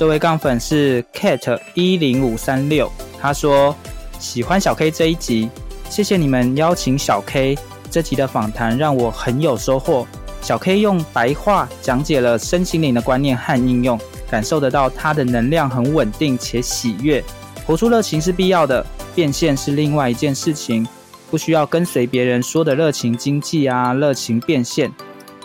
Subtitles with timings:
[0.00, 3.76] 这位杠粉是 cat 一零五三六，他说
[4.18, 5.50] 喜欢小 K 这一集，
[5.90, 7.58] 谢谢你们邀请小 K，
[7.90, 10.06] 这集的访谈让我很有收获。
[10.40, 14.00] 小 K 用白话讲解了身心灵的观念和应用，
[14.30, 17.22] 感受得到他的能量很稳定且喜悦。
[17.66, 18.82] 活出热情是必要的，
[19.14, 20.88] 变现是另外一件事情，
[21.30, 24.90] 不需要跟随别人说的热情经济啊，热情变现。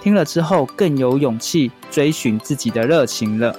[0.02, 3.54] 听了之后更有勇气追寻自己的热情了。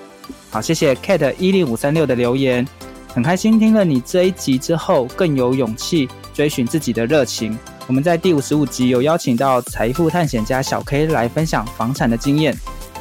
[0.57, 2.67] 好，谢谢 Cat 一零五三六的留言，
[3.13, 7.59] 很开心听了你这一集之后，更有勇气追寻自己的热情。
[7.87, 12.57] 我们在第五十五集有邀请到财富探险家小 K 来分享房产的经验，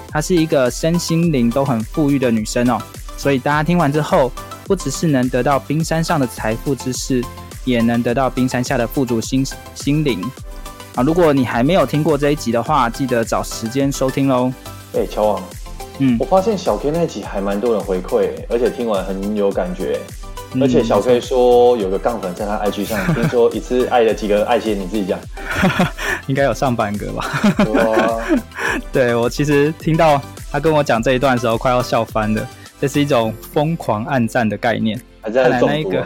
[0.09, 2.78] 她是一个身心灵都很富裕的女生哦，
[3.16, 4.30] 所以大家听完之后，
[4.66, 7.23] 不只是能得到冰山上的财富知识，
[7.64, 10.22] 也能得到冰山下的富足心心灵。
[10.95, 14.52] 啊，如果你还没有听过这一集的话，记得找时间收听喽。
[14.92, 15.42] 哎、欸，乔王。
[16.00, 20.00] 嗯，我发现小 K 那集还蛮多人回馈，而且听完很有感觉。
[20.54, 25.20] 嗯、而且小 K 说有个杠粉在他 IG 上，听说一次爱了几个爱心，你自己讲，
[26.28, 27.42] 应该有上百个吧？
[28.92, 32.48] 对，我其实听到他跟我讲这一段的时候，快要笑翻了。
[32.80, 35.00] 这是一种疯狂暗赞的概念。
[35.22, 36.06] 还在看来那个，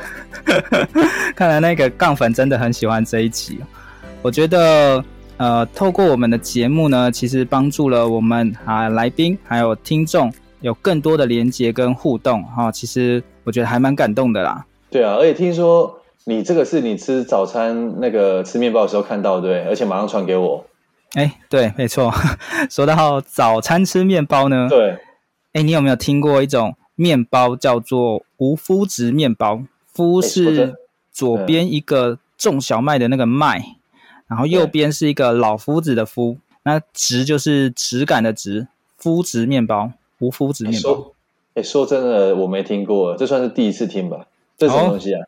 [1.36, 3.60] 看来那个杠粉真的很喜欢这一集。
[4.22, 5.04] 我觉得。
[5.40, 12.72] 呃，透过我们的节目呢，其实帮助了我们啊来宾还有听众有更多的连接跟互动哈、哦。
[12.72, 14.66] 其实我觉得还蛮感动的啦。
[14.92, 20.66] 对啊，而且听说你这个是你吃早餐那个吃面包的时候看到对，而且马上传给我。
[21.14, 22.14] 哎，对，没错。
[22.70, 24.98] 说到早餐吃面包呢，对。
[25.54, 29.61] 哎，你有没有听过一种面包叫做无麸质面包？
[29.95, 30.76] 麸是
[31.14, 33.78] 左边一个种小麦的那个麦。
[34.30, 38.67] 然后右边是一个老夫子的夫，那质就是质感的质，
[39.02, 41.12] 麸质面包，无麸质面包。
[41.56, 44.28] 哎，说真的，我没听过，这算是第一次听吧？
[44.56, 45.26] 这什么东西啊？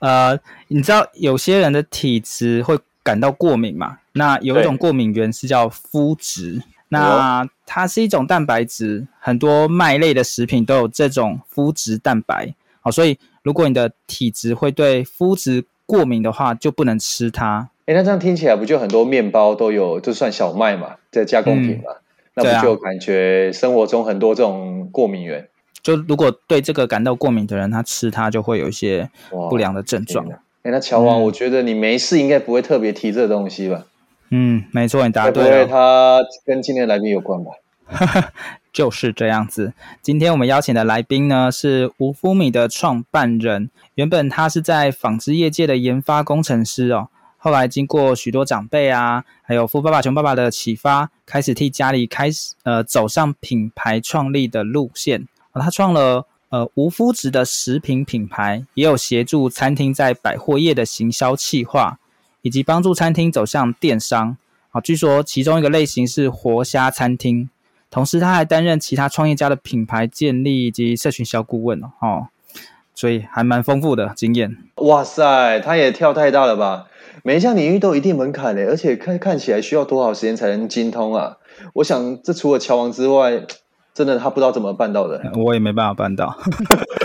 [0.32, 3.98] 呃，你知道有些人的体质会感到过敏嘛？
[4.14, 12.52] 那有一种过敏源是叫麸质，那它是一种蛋白质，很多麦类的食品都有这种麸质蛋白。
[12.80, 17.70] 好，所以如果你的体质会对麸质过敏的话就不能吃它。
[17.86, 22.00] 哎，那这样听起来不就很多面包都有，就算小麦嘛，这加工品嘛，嗯、
[22.34, 25.48] 那不就感觉生活中很多这种过敏源？
[25.82, 29.10] 就如果对这个感到过敏的人，他吃它就会有一些
[29.48, 30.24] 不良的症状。
[30.62, 33.86] 哎，那乔王，我觉得你没事应该不会特别提这个东西吧？
[34.30, 35.50] 嗯，没错，你答对了。
[35.50, 37.50] 因为它跟今天的来宾有关吧？
[38.72, 39.72] 就是这样子。
[40.02, 43.70] 今天我们邀请的来宾呢，是无麸米的创办人。
[43.94, 55.26] 原本他是在纺织业界的研发工程师哦，后来经过许多长辈啊，还有富爸爸穷爸爸的启发，开始替家里开始呃走上品牌创立的路线。
[55.52, 61.98] 他创了呃无麸质的食品品牌，也有协助餐厅在百货业的行销企划，
[62.42, 64.36] 以及帮助餐厅走向电商。
[64.70, 67.50] 啊，据说其中一个类型是活虾餐厅。
[67.90, 72.28] 同时，他还担任其他创业家的品牌建立以及社群小顾问哦，
[72.94, 74.56] 所以还蛮丰富的经验。
[74.76, 76.86] 哇塞，他也跳太大了吧？
[77.24, 81.36] 每一项领域都有一定门槛嘞，而且看看起来需要多少时间才能精通啊？
[81.74, 83.42] 我想，这除了乔王之外，
[83.92, 85.20] 真的他不知道怎么办到的。
[85.34, 86.38] 我也没办法办到。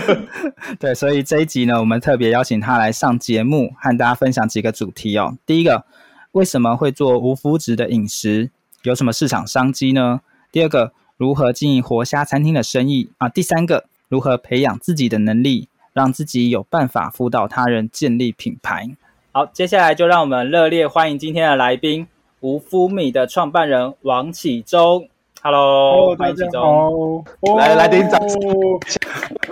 [0.78, 5.36] 对，所以这一集呢，我们特别邀请他来上节目，和大家分享几个主题哦。
[5.44, 5.84] 第一个，
[6.32, 8.50] 为什么会做无麸质的饮食？
[8.84, 10.20] 有什么市场商机呢？
[10.56, 13.28] 第二个，如何经营活虾餐厅的生意啊？
[13.28, 18.88] 第三个，如何培养自己的能力，让自己有办法辅导他人建立品牌？
[19.32, 22.06] 好，接下来就让我们热烈欢迎今天的来宾——
[22.40, 25.06] 无麸米的创办人王启忠。
[25.42, 27.22] Hello，欢迎启忠，
[27.58, 28.40] 来来点掌声，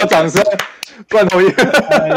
[0.01, 0.43] 要掌声。
[1.11, 1.51] 罐头音，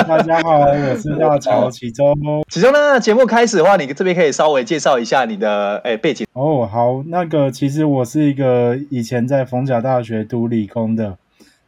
[0.08, 2.16] 大家好，我是廖乔启中。
[2.50, 6.68] 启中呢，节目开始的话，你这边可以稍微介绍一下你的诶、欸、背景哦。
[6.72, 11.18] 好，那个其实我是一个以前在逢甲大学读理工的，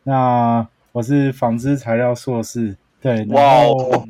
[0.03, 4.05] 那我是纺织材料硕士，对，哇哦，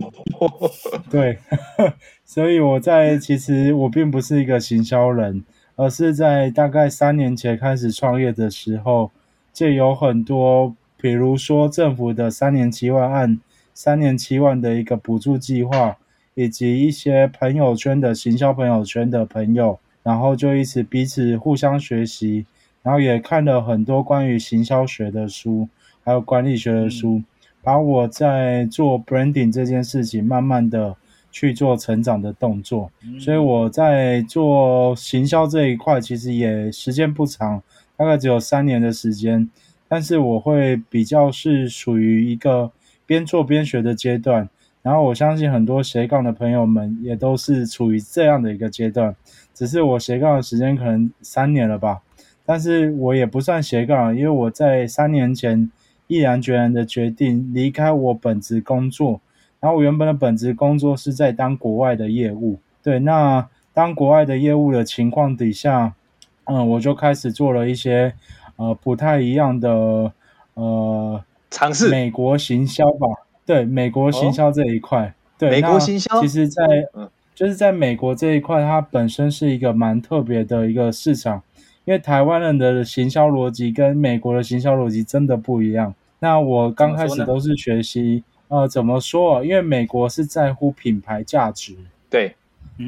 [1.10, 1.38] 对，
[2.26, 5.44] 所以我在其实我并不是一个行销人，
[5.78, 9.12] 而是在大概三年前开始创业的时候，
[9.54, 10.76] 就有很多。
[11.02, 13.40] 比如说政府的三年七万案、
[13.74, 15.96] 三年七万的一个补助计划，
[16.34, 22.46] 以及一些朋友圈的行销朋友圈的朋友，然后就一直彼此互相学习，
[22.84, 25.70] 然后也看了很多关于行销学的书，
[26.04, 27.26] 还有管理学的书，嗯、
[27.64, 30.94] 把我在做 branding 这件事情慢慢的
[31.32, 32.92] 去做成长的动作。
[33.06, 37.64] 嗯、所以我在做行销这一块，其实也时间不长，
[37.96, 39.50] 大概只有三年的时间。
[39.90, 42.72] 但是我会比较是属于一个
[43.08, 44.48] 边做边学的阶段，
[44.84, 49.16] 然后我相信很多斜杠的朋友们也都是处于这样的一个阶段，
[49.56, 52.02] 只是我斜杠的时间可能三年了吧，
[52.46, 55.72] 但是我也不算斜杠，因为我在三年前
[56.06, 59.20] 毅然决然的决定离开我本职工作，
[59.60, 65.96] 然后我原本的本职工作是在当国外的业务，对，那当国外的业务的情况底下，
[66.44, 68.14] 嗯，我就开始做了一些。
[68.60, 70.12] 呃，不太一样的
[70.56, 73.08] 呃尝试，美国行销吧，
[73.46, 81.42] 对，美国行销这一块，哦、对，美国行销，其实在，在、嗯、就是在美国这一块，它本身是一个蛮特别的一个市场，
[81.86, 85.96] 因为台湾人的行销逻辑跟美国的行销逻辑真的不一样。
[86.20, 89.44] 那我刚开始都是学习，呃，怎么说啊？
[89.44, 91.78] 因为美国是在乎品牌价值，
[92.10, 92.36] 对，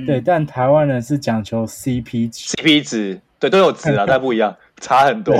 [0.05, 4.53] 对，但台湾人是讲求 CP 值，CP 值，对，都有值啊， 但不一样。
[4.81, 5.33] 差很多，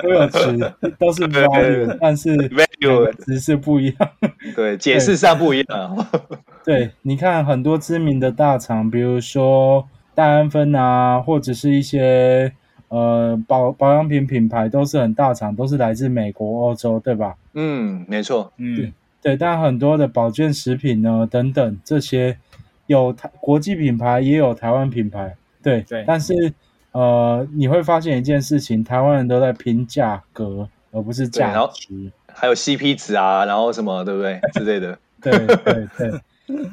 [0.00, 0.56] 都有值，
[0.98, 4.10] 都是 value，但是 value 值是不一样。
[4.54, 6.06] 对，解释上不一样。
[6.64, 12.52] 对，你看很多知名的大厂，比如说戴安芬啊，或者是一些
[12.88, 17.34] 呃保保养品品牌，都是很大厂，都是来自美国、欧洲，对吧？
[17.54, 18.52] 嗯，没错。
[18.58, 22.38] 嗯，对，但很多的保健食品呢，等等这些，
[22.86, 25.34] 有台国际品牌，也有台湾品牌。
[25.60, 26.54] 对对，但是。
[26.94, 34.96] 呃，你会发现一件事情，台湾人都在拼价格，而不是价值，还有 CP 值啊，然后什么，对不对之类的？
[35.20, 36.20] 对对对，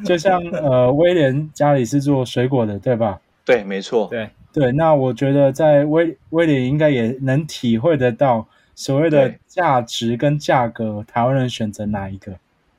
[0.05, 3.19] 就像呃，威廉家里是做水果的，对吧？
[3.43, 4.07] 对，没错。
[4.11, 12.33] 对对，那我觉得在威威廉应该也能体会得到所谓的价值跟价格，台湾人选择哪一个？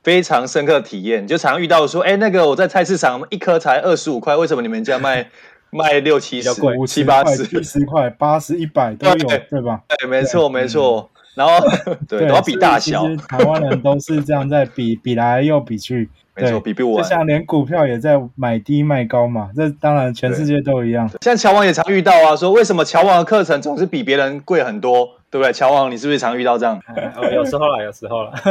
[0.05, 5.29] 非常深刻的体验，就常遇到说，哎，那个我在菜市场一颗才二十五块，为什么你们家卖？
[5.75, 9.81] 卖六七十、五七八十、七十块、八十、一百都有，对吧？
[9.99, 11.11] 对，没错，没错。
[11.35, 11.67] 然后，
[12.07, 13.05] 对，然后比大小。
[13.17, 16.11] 台湾人都是这样在比，比来又比去。
[16.34, 17.02] 没错，比比我。
[17.02, 21.11] 就像连股票也在买低卖高嘛，这当然全世界都一样。
[21.20, 25.08] 像乔王也常遇到啊，说为什么乔王的课程总是比别人贵很多？
[25.31, 25.50] 对不对？
[25.50, 26.79] 乔王，你是不是常遇到这样？
[27.17, 28.32] 哦，有时候啦，有时候啦。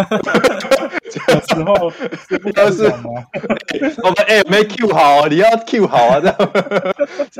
[1.28, 3.24] 有时候是不是吗？
[4.04, 6.19] 我们哎，没 Q 好，你要 Q 好啊！
[6.19, 6.36] 这样，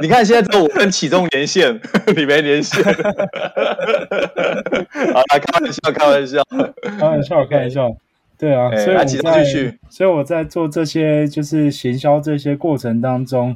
[0.02, 1.80] 你看现在只有我跟启中连线，
[2.16, 2.84] 你没连线。
[2.84, 2.94] 好，
[5.40, 6.44] 开玩笑，开玩笑，
[7.00, 7.90] 开玩笑，开玩笑。
[8.42, 9.44] 对啊，所以我在，
[9.88, 13.56] 所以我在做这些就是行销这些过程当中。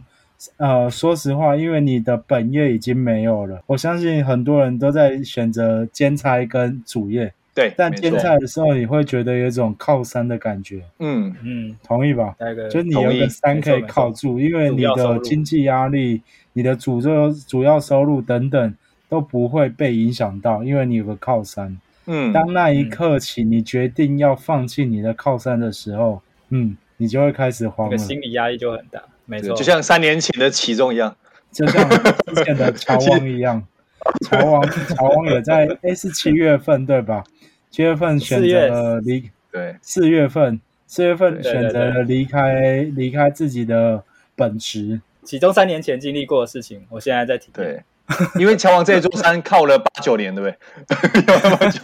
[0.57, 7.33] 呃，说实话，因为你的本业已经没有了，我相信很多人都在选择兼差跟主业。
[7.55, 10.81] 对，但兼差的时候，你会觉得有一种靠山的感觉。
[10.99, 12.35] 嗯嗯，同意吧？
[12.69, 16.21] 就你有个山可以靠住，因为你的经济压力、
[16.51, 18.75] 你的主要主要收入等等
[19.07, 21.79] 都不会被影响到，因为你有个靠山。
[22.07, 29.01] 嗯，当那一刻起，你决定要放弃你的靠山的时候，嗯，你就会开始慌了，心理压力就很大。
[29.25, 31.15] 没错，就像三年前的启中一样，
[31.51, 33.65] 就像之前的乔王一样，
[34.27, 37.23] 乔王乔王也在，诶是七月份对吧？
[37.71, 44.03] 七月份选择了离，对，四月份四月份选择了离开离开自己的
[44.35, 45.01] 本职。
[45.23, 47.65] 其中三年前经历过的事情，我现在在体验。
[47.65, 47.83] 对，
[48.39, 51.33] 因为乔王这座山靠了八九年，对不对？
[51.33, 51.81] 有那么久。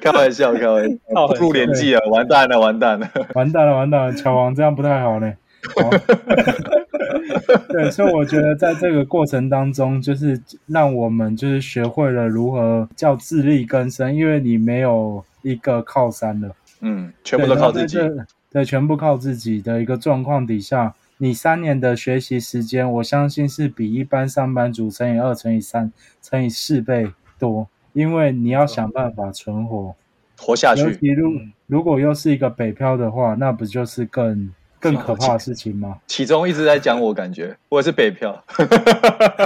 [0.00, 5.32] 开玩笑，开玩笑，入年纪了，完蛋了，完蛋了， 完蛋了，完蛋了，乔王这样不太好呢。
[5.76, 5.90] 好
[7.68, 16.48] 对，所以我觉得在这个过程当中，就是让我们就是学会了如何叫自力更生，因为你没有一个靠山了，
[16.80, 18.10] 嗯，全部都靠自己，对，
[18.52, 27.68] 对，全部靠自己的一个状况底下，你三年的学习时间，我相信是比一般上班族乘以二乘以三乘以四倍多。
[27.94, 29.96] 因为你要想办法存活，
[30.38, 30.84] 活下去。
[31.14, 31.32] 如
[31.66, 35.98] 如果又是一个北漂的话，那不就是更更可怕的事情吗？
[36.06, 38.44] 其中一直在讲，我感觉我也是北漂，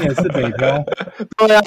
[0.00, 0.84] 你也是北漂。
[1.38, 1.62] 对啊，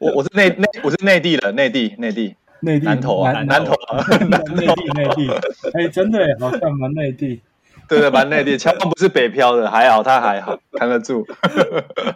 [0.00, 4.02] 我我是内内我是内地的，内地内地内地南投啊，南投啊，
[4.54, 5.30] 内地内地。
[5.74, 7.42] 哎，真的好像蛮内地。
[7.88, 8.58] 对对，蛮内地。
[8.58, 11.26] 千万不是北漂的，还好他还好，扛得住。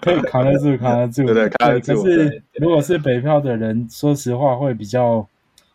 [0.01, 1.25] 可以扛得住，扛得住。
[1.25, 2.03] 对对，扛得住。
[2.03, 5.27] 可是如果是北漂的人，说实话会比较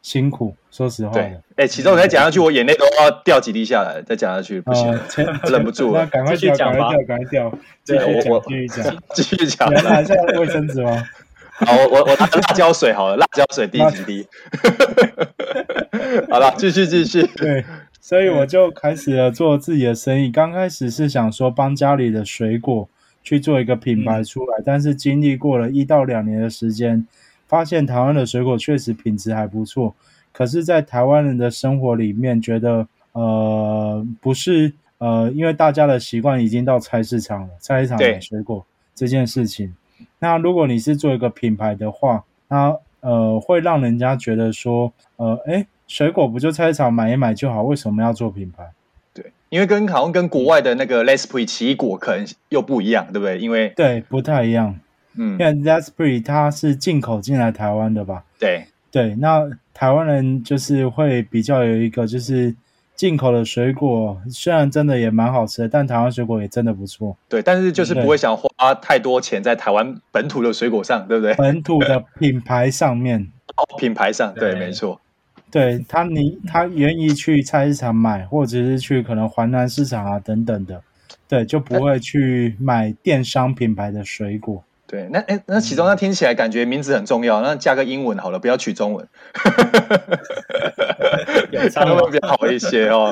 [0.01, 0.55] 辛苦。
[0.71, 1.41] 说实话的。
[1.55, 4.01] 哎，启宗，你再讲下去，我眼泪都要掉几滴下来。
[4.01, 4.91] 再讲下去不行，
[5.49, 6.05] 忍不住了。
[6.07, 7.53] 赶快掉，赶快掉，赶快掉。
[7.85, 9.69] 对，我我继续讲，继续讲。
[9.69, 11.01] 你拿一下卫生纸吗？
[11.57, 14.27] 好，我我我拿辣椒水好了，辣椒水滴几滴。
[16.29, 17.23] 好了，继续继续。
[17.37, 17.63] 对。
[18.07, 20.31] 所以我就开始了做自己的生意。
[20.31, 22.87] 刚开始是想说帮家里的水果
[23.23, 27.07] 去做一个品牌出来，但是经历过了一到两年的时间，
[27.47, 29.95] 发现台湾的水果确实品质还不错。
[30.31, 39.75] 可是，在台湾人的生活里面，觉得呃不是呃，因为大家的习惯已经到菜市场了，菜市场买水果这件事情。
[40.19, 47.63] 那如果你是做一个品牌的话，那呃会让人家觉得说呃诶水果不就菜市场买一买就好？
[47.63, 48.71] 为什么要做品牌？
[49.13, 53.39] 对，因为跟好像跟国外的那个 L'Esprit 奇异果可能又不一样，对不对？
[53.39, 54.79] 因为对，不太一样。
[55.17, 58.23] 嗯，因为 L'Esprit 它是进口进来台湾的吧？
[58.39, 62.53] 对对，那台湾人就是会比较有一个，就是
[62.95, 67.15] 进口的水果虽然真的也蛮好吃的，但台湾水果也真的不错。
[67.29, 71.33] 对，但是就是不会想花太多钱在台湾本土的水果上，对不对？
[71.35, 74.99] 本土的品牌上面，哦，品牌上，对，对没错。
[75.51, 80.81] 对他，你他愿意去菜市场买，或者是去可能华南市场啊等等的，
[81.27, 84.63] 对，就不会去买电商品牌的水果。
[84.87, 89.07] 对，那哎，那其中那听起来感觉名字很重要，那加个英文好了，不要取中文，
[91.51, 93.11] 这样 会比较好一些哦。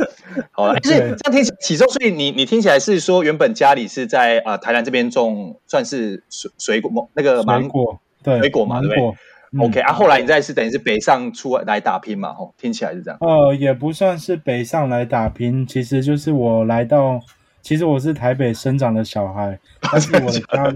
[0.51, 9.15] 好了，就是这样听起来，其中所以你你听起来是说，原本家里是在啊、呃、台南这边种，算是水水果那个芒果，对，水果嘛，对不对
[9.59, 13.17] ？OK 啊，后来你再是等于是北上出来打拼嘛，吼，听起来是这样。
[13.21, 17.19] 呃，也不算是北上来打拼，其实就是我来到，
[17.61, 20.75] 其实我是台北生长的小孩，但是我的 家，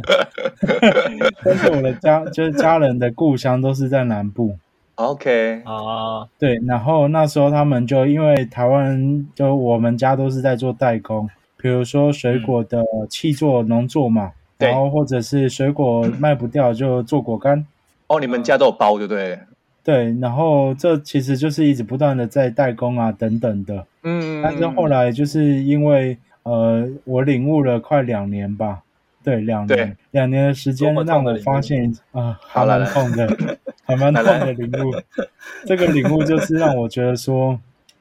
[1.44, 4.56] 但是我的家就是家人的故乡都是在南部。
[4.96, 17.66] OK 啊，对，然后那时候他们就因为台湾就我们家都是在做代工，比如说水果的气作、农作嘛，然后或者是水果卖不掉就做果干。
[18.08, 19.40] 哦，你们家都有包，对不对？
[19.84, 23.86] 对，然后这其实就是一直不断的在代工啊，等等的。
[24.04, 28.82] 嗯，但是后来就是因为呃，我领悟了快两年吧，
[29.24, 34.92] 对，两年，两年的时间让我发现啊，还蛮痛的，还蛮痛的领悟。
[35.66, 37.60] 这个领悟就是让我觉得说，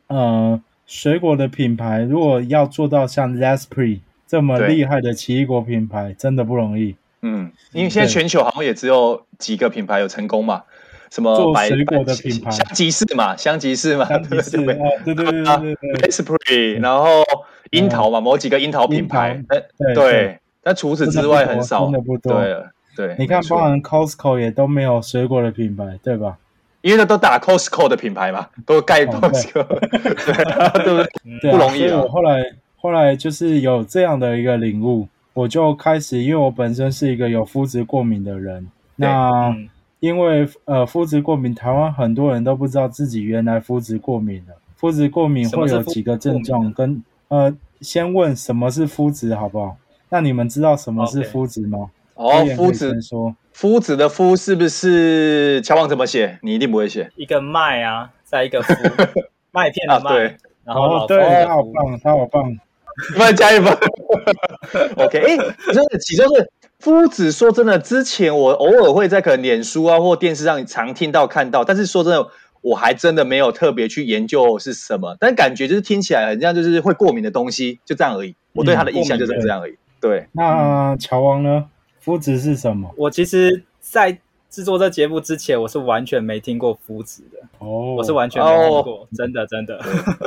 [0.08, 6.96] 呃，水果的品牌如果要做到像 L'Esprit 这么厉害的奇异果品牌，真的不容易。
[7.28, 10.62] 嗯，因为现在全球好像也只有几个品牌有成功嘛，
[11.10, 14.78] 什么做水果的品牌，香吉士嘛，香吉士嘛，香吉士，对对？
[15.04, 17.24] 对对对，L'Esprit，然后
[17.72, 19.42] 樱桃嘛，某几个樱桃品牌，
[19.94, 22.00] 对，但除此之外很少，真的。
[22.22, 22.56] 对
[22.96, 26.38] 对，你看，包含 Costco 也都没有水果的品牌，对吧？
[26.82, 30.84] 因为那都打 Costco 的品牌嘛，都盖 Costco，对。
[30.84, 31.08] 对
[31.40, 32.02] 对， 不容易啊。
[32.08, 32.44] 后来
[32.76, 35.08] 后来就是有这样的一个领悟。
[35.36, 38.66] 我就开始，因为我本身是一个有肤质过敏的人。
[38.96, 39.54] 那
[40.00, 44.54] 因为呃肤质过敏，台湾很多人都不知道自己原来肤质过敏了。
[44.76, 49.76] 肤质过敏会有几个症状，跟呃，先问什么是肤质好不好？
[50.08, 51.90] 那你们知道什么是肤质吗？
[52.14, 56.38] 哦，肤质说，肤质的肤是不是乔王怎么写？
[56.40, 57.10] 你一定不会写。
[57.14, 58.72] 一个麦啊，再一个肤，
[59.52, 60.10] 麦片的麦。
[60.14, 62.58] 对，然后对，他好棒，他好棒。
[63.12, 63.72] 你们加一分，
[64.96, 65.18] OK？
[65.18, 67.30] 哎、欸，真的，其中是夫子。
[67.30, 72.28] 说真的，之前我偶尔会在可能脸书啊或电视上常听到看到，但是说真的，
[72.62, 75.16] 我还真的没有特别去研究是什么。
[75.20, 78.34] 但感觉就是听起来很像就是会过敏的东西，就这样而已。
[78.52, 79.76] 我对他的印象就是这样而已。
[80.00, 81.66] 对，对，那乔王呢？
[82.00, 82.90] 夫子是什么？
[82.96, 84.18] 我其实，在。
[84.48, 89.08] 制作这节目之前，我是完全没听过夫子的哦，oh, 我是完全没听过，oh.
[89.14, 89.78] 真的真的。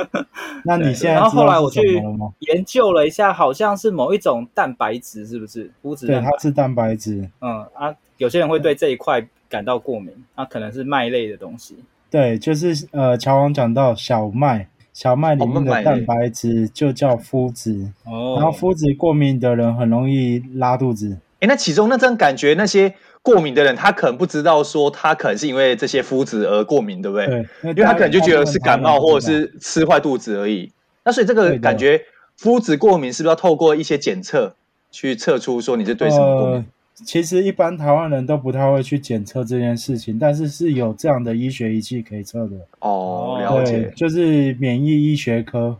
[0.64, 2.00] 那你现在然后后来我去
[2.40, 6.06] 研究了一下，好像是某一种蛋白质，是不是麸质？
[6.06, 7.28] 对，它是蛋白质。
[7.40, 11.76] 嗯啊，有些人会对这一块感到过敏，那、啊、可能是麦类的东西。
[12.10, 17.90] 对，就是呃，乔王讲到小麦，小麦里面的蛋白质就叫麸质。
[18.04, 18.38] 哦，oh.
[18.38, 21.18] 然后麸质过敏的人很容易拉肚子。
[21.40, 22.94] 哎，那其中那这样感觉那些。
[23.22, 27.26] 过敏的人，他可能不知道说他可能是因为这些肤质而过敏，对不对？
[27.26, 30.72] 对，因为他可能就觉得是感冒或者是吃坏肚子而已。
[31.04, 32.02] 那所以这个感觉
[32.36, 34.54] 肤质过敏是不是要透过一些检测
[34.90, 36.56] 去测出说你是对什么过敏？
[36.56, 36.64] 呃，
[37.04, 42.56] 其实一般台湾人都不太会去检测这件事情，但是是有这样的医学仪器可以测的。
[42.78, 45.76] 哦，了解，就是免疫医学科。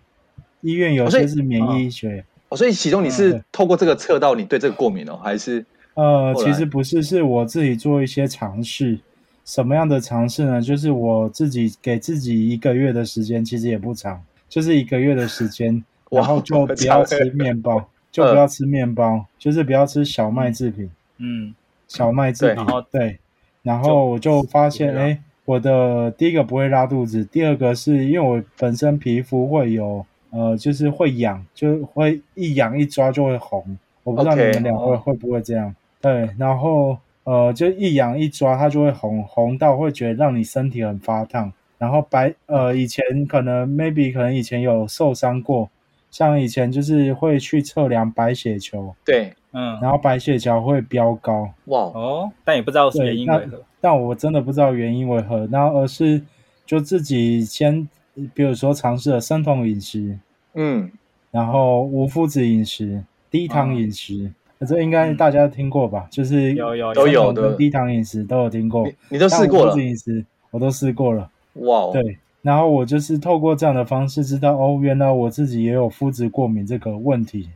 [0.60, 2.22] 医院有些是免疫医学。
[2.50, 5.64] 哦，所以其中你是透过这个测到你对这个过敏哦，还是？
[5.94, 8.98] 呃，其实不是，是我自己做一些尝试。
[9.44, 10.60] 什么样的尝试呢？
[10.60, 20.90] 就是我自己给自己一个月的时间，其实也不长，就是一个月的时间， 然后就不要吃面包， 就不要吃面包，就是不要吃小麦制品。
[21.18, 21.54] 嗯，
[21.88, 22.64] 小麦制品。
[22.90, 23.18] 对，
[23.62, 30.04] 然后我就发现，哎，我的第一个不会拉肚子，第二个是因为我本身皮肤会有。
[30.32, 33.76] 呃，就是会痒，就会一痒一抓就会红。
[34.04, 35.74] 我不知道你们两位会不会这样？
[36.00, 41.52] 对，然后呃，就一痒一抓它就会红，红到会觉得让你身体很发烫。
[41.78, 45.70] 然后白呃，以前可能 maybe 可能以前有受伤过，
[46.10, 53.62] 像以前就是会去测量白血球，对，嗯，然后白血球会飙高，哇哦，但也不知道是原因为何。
[53.80, 56.22] 但我真的不知道原因为何，然后而是
[56.66, 57.88] 就自己先。
[58.34, 60.18] 比如说，尝试了生酮饮食，
[60.52, 60.90] 嗯，
[61.30, 64.34] 然后无麸质饮食、低糖饮食，嗯、
[64.68, 66.06] 这应该大家听过吧？
[66.10, 69.72] 就是有有都有的低糖饮食都有听过，你，你都试过了？
[69.72, 77.48] 麸质饮食我都试过了，哇，对，然后我就是透过这样的方式知道，哦，原来我自己也有麸质过敏这个问题，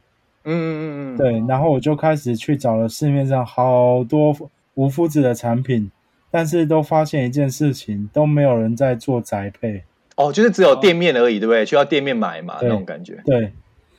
[0.44, 4.34] 嗯嗯嗯嗯，对，然后我就开始去找了市面上好多
[4.74, 5.90] 无麸质的产品，
[6.30, 9.82] 但是都发现一件事情，都没有人在做宅配。
[10.16, 11.66] 哦，就是只有店面而已，对不对？
[11.66, 13.20] 需要店面买嘛，那种感觉。
[13.26, 13.52] 对，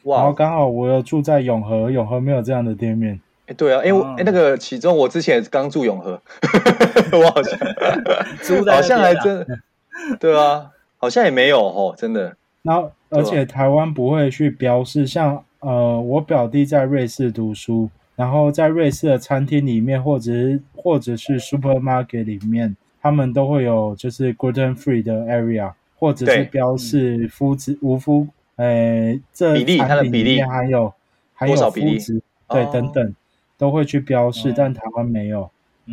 [0.06, 0.18] 哇。
[0.18, 3.20] 然后刚好我又住在永和，永和没有这样的店面。
[3.46, 6.20] 哎，对啊，哎，哎，那个其中我之前刚住永和，
[7.14, 7.60] 我好像
[8.42, 9.46] 住在，好像还真，
[10.20, 12.36] 对啊，好像也没有哦，真的。
[12.64, 25.72] 然后，而且台湾不会去标示，像呃，我表弟在瑞士读书，然后在瑞士的餐厅里面，或者是或者是 supermarket 里面，他们都会有就是 gluten free 的 area。
[25.98, 30.94] 或者是标示麸质无麸，呃，这比例它的比例还有
[31.34, 33.16] 还有麸质，对，等等
[33.58, 35.50] 都会去标示，但台湾没有。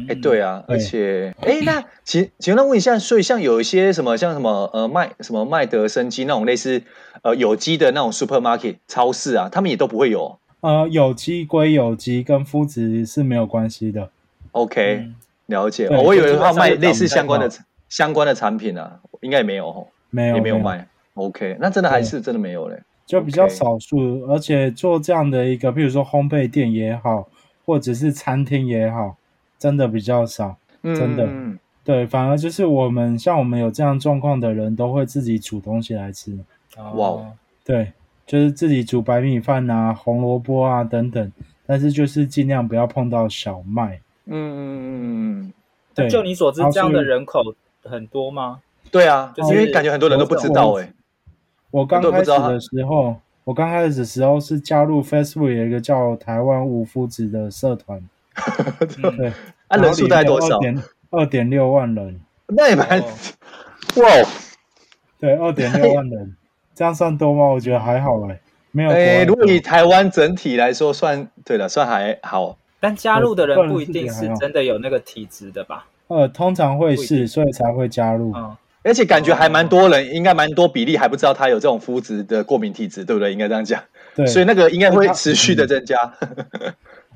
[0.08, 6.82] 哎，对啊，而且，哎，那 请请问问一下，所以像有一些什么像什么呃麦什么麦德生机那种类似
[7.20, 10.38] 呃有机的那种 supermarket 超市啊，他们也都不会有。
[10.60, 14.08] 呃，有机归有机，跟肤质是没有关系的。
[14.52, 15.08] OK，
[15.46, 15.88] 了解。
[15.90, 17.50] 我以为他卖类似相关的
[17.90, 19.88] 相关的产品啊，应该也没有。
[20.08, 20.88] 没有，也没有卖。
[21.14, 23.98] OK，那真的还是真的没有嘞，就比较少数。
[23.98, 24.32] Okay.
[24.32, 27.28] 而且做这样的一个，比如说烘焙店也好，
[27.64, 29.16] 或者是餐厅也好，
[29.58, 30.56] 真的比较少。
[30.82, 36.36] 真的，嗯、对，反而就是我们像我们有这样状况的人，都会自己煮东西来吃。
[36.76, 37.32] 哇、哦，
[37.64, 37.92] 对，
[38.26, 41.32] 就是自己煮白米饭啊、红萝卜啊等等，
[41.66, 44.00] 但是就是尽量不要碰到小麦。
[44.26, 45.52] 嗯嗯嗯嗯，
[45.94, 46.08] 对。
[46.08, 47.40] 就你所知，这样的人口
[47.84, 48.60] 很多吗？
[48.90, 50.92] 对啊，就是因为感觉很多人都不知道哎。
[51.72, 58.00] 我刚开始的时候，我刚开始的时候是加入 Facebook 有一个叫台湾五夫子的社团，
[59.16, 59.32] 对，
[59.68, 60.60] 啊，人数大概多少？
[61.10, 63.06] 二点六万人， 那也蛮哇。
[65.18, 66.36] 对，二点六万人，
[66.74, 67.46] 这样算多吗？
[67.46, 68.38] 我觉得还好哎，
[68.70, 68.90] 没有。
[68.90, 72.58] 哎，如果以台湾整体来说，算对了，算还好。
[72.80, 75.86] 但加入的人不一定是真的有那个体质的吧？
[76.08, 78.34] 呃，通常会是，所以才会加入。
[78.84, 83.32] 而且感觉还蛮多人，应该蛮多比例还不知道他有这种麸质的过敏体质，对不对？
[83.32, 83.82] 应该这样讲。
[84.14, 85.96] 对，所以那个应该会持续的增加。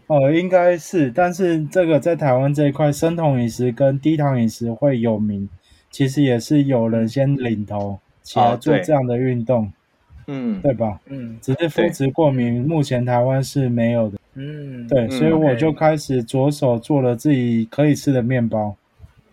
[0.07, 5.49] 哦、呃，应该是，但是这个在台湾这一块，生酮饮食跟低糖饮食会有名，
[5.91, 9.73] 其实也是有人先领头起来做这样的运动，
[10.29, 11.01] 嗯，对吧？
[11.07, 14.19] 嗯，只是麸质过敏目前台湾是没有的。
[14.35, 18.77] 嗯，对，所以我就开始着手做了自己可以吃的面包。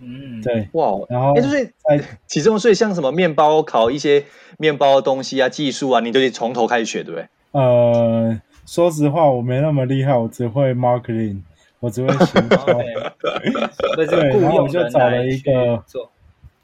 [0.06, 4.26] 嗯，对，哇，然后，哎，就是哎， 其中所以像什么面包，烤一些
[4.58, 7.28] 面包的东西啊，技术啊，你都得从头开始学，对不对？
[7.52, 11.42] 呃，说实话，我没那么厉害，我只会 marketing，
[11.80, 12.66] 我只会行销。
[13.96, 15.84] 对，然后我就找了一个，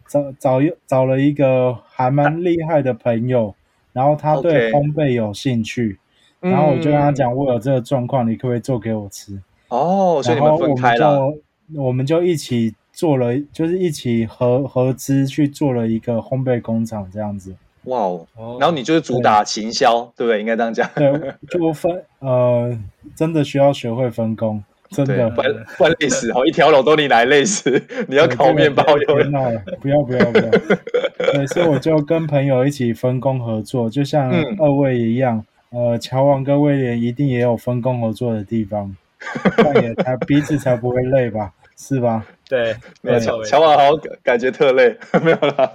[0.07, 3.53] 找找又找了一个还蛮厉害的朋友，
[3.93, 5.99] 然后他对烘焙有兴趣，
[6.39, 9.39] 然后我就跟他讲，我有这个状况，你可不可以做给我吃？
[9.69, 11.31] 哦，所以你们分开了，
[11.75, 12.73] 我们就一起。
[12.99, 18.27] 做了就是一起合合资去做了一个烘焙工厂这样子，哇哦！
[18.59, 20.41] 然后你就是主打行销，对不对？
[20.41, 20.89] 应该这样讲。
[20.95, 21.09] 对，
[21.49, 22.77] 就分呃，
[23.15, 26.45] 真的需要学会分工，真的不然不然累死哦！
[26.45, 30.49] 一条龙都你来累死， 你要烤面包又闹了，不要不要不要。
[31.31, 38.93] 对，所以我就跟朋友一起分工合作，就像二位一样，呃，乔王跟威廉一定也有分工合作的地方，
[39.55, 41.53] 但也才彼此才不会累吧。
[41.81, 42.25] 是吧？
[42.49, 43.41] 对，没错。
[43.45, 45.71] 乔瓦好感觉特累， 没有啦。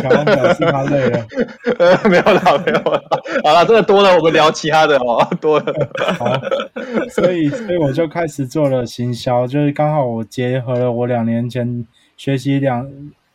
[0.00, 1.26] 乔瓦表示他累了，
[2.08, 3.02] 没有啦，没有啦。
[3.44, 5.74] 好了，这个多了，我们聊其他的哦， 多了。
[6.18, 6.26] 好，
[7.10, 12.90] 所以所以我就开始做了行销，就是刚好我结合了我两年前学习两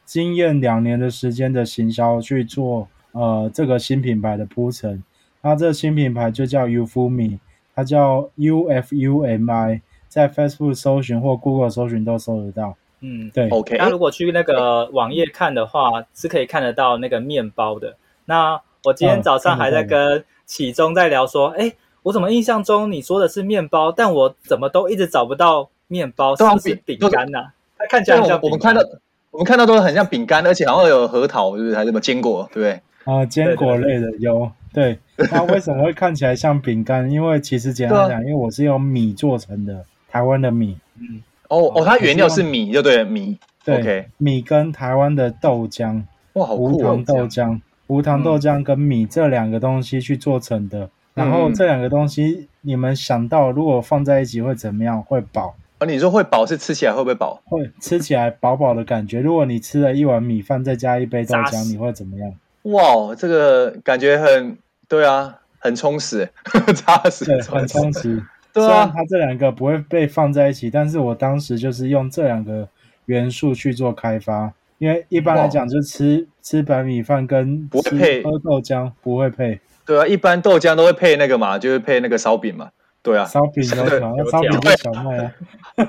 [0.05, 5.03] 经验两年的时间的行销去做呃这个新品牌的铺陈。
[5.41, 7.37] 那这个新品牌就叫 Ufumi，
[7.75, 9.81] 它叫 U F U M I。
[10.13, 12.75] 在 Facebook 搜寻或 Google 搜寻都搜得到。
[12.99, 13.49] 嗯，对。
[13.49, 17.97] OK，那如果去那个网页看的话，是可以看得到那个面包的。
[18.25, 21.73] 那我今天早上还在跟启中在聊说，哎、嗯，
[22.03, 27.47] 我怎么印象中你说的是面包，但我怎么都一直找不到面包，是不是饼干呐？
[27.75, 28.51] 它看起来很像饼干。
[28.51, 28.99] 我们看到
[29.31, 31.75] 我们看到都是很像饼干，而且好像有核桃，是不是？
[31.75, 32.81] 还是什么坚果，对不对？
[33.11, 34.51] 啊，坚果类的有。
[34.71, 34.99] 对，
[35.31, 37.09] 它为什么会看起来像饼干？
[37.09, 39.83] 因为其实简单讲，因为我是用米做成的。
[40.13, 50.81] 台湾的米，嗯，哦哦，它原料是米，就对了，米，对，okay、米跟台湾的豆浆，哇，好酷、哦、无糖豆浆，无糖豆浆跟米这两个东西去做成的。
[50.81, 55.01] 嗯、然后这两个东西，你们想到如果放在一起会怎么样？
[55.01, 55.55] 会饱？
[55.79, 57.41] 啊、哦，你说会饱是吃起来会不会饱？
[57.45, 59.19] 会吃起来饱饱的感觉。
[59.19, 62.31] 如果你吃了一碗米饭，再加一杯豆浆，你会怎么样？
[62.71, 64.55] 哇，这个感觉很，
[64.87, 66.29] 对啊，很充实，
[66.85, 68.23] 扎实，对，很充实。
[68.53, 72.67] 虽然它这两个不会被放在一起，但是我当时就是用这两个
[73.05, 79.59] 元素去做开发，因为一般来讲就吃吃白米饭跟不会配喝豆浆不会配。
[79.85, 82.69] 对啊，一般豆浆都会配那个嘛，就是配那个烧饼嘛。
[83.01, 85.33] 对啊，烧饼油条， 烧饼是小麦啊。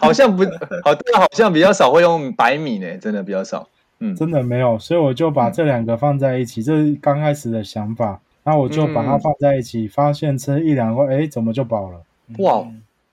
[0.01, 0.43] 好像不
[0.83, 3.69] 好，对，好像比较少会用白米呢，真的比较少。
[4.01, 8.21] 嗯，真的没有，所以我就把这两个放在一起，这是刚开始的想法。
[8.43, 12.01] 那我就把它放在一起，发现吃一两块，哎，怎么就饱了？
[12.39, 12.67] 哇，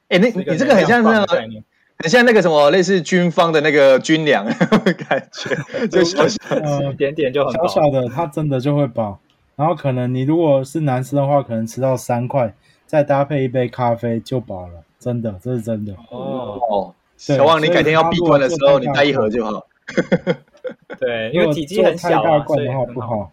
[0.10, 1.38] 哎、欸，那你这个很像那个，
[1.97, 5.56] 很像那个什么，类似军方的那个军粮感觉，
[5.88, 6.38] 就小小
[6.91, 9.19] 一点点就很小小的，它真的就会饱。
[9.56, 12.54] 然后可能你如果是男生的话，可能吃到三块，
[12.88, 15.93] 再搭配一杯咖啡就饱了，真的，这是真的。
[16.10, 19.67] 哦，小旺，你改天要闭关的时候，你带一盒就好。
[21.00, 23.32] 对，因为体积很小啊，所以不好。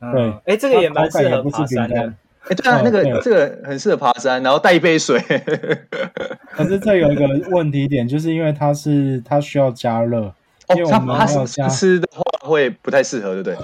[0.00, 2.14] 对，哎，这个也蛮适合爬山的。
[2.44, 5.20] 哎，对啊，那个这个很适合爬山，然后带一杯水。
[6.52, 10.22] 可是这有一个问题点，就是因为它是它需要加热，
[10.68, 13.56] 哦，因为我们要加吃的话会不太适合，对不对？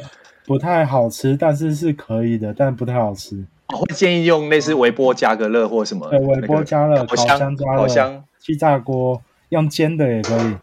[0.46, 3.42] 不太好吃，但是是可以的，但不太好吃。
[3.72, 10.56] 我会建议用类似微波加个热或什么，对，微波加热、烤箱加热、烤箱、气炸锅，用煎的也可以。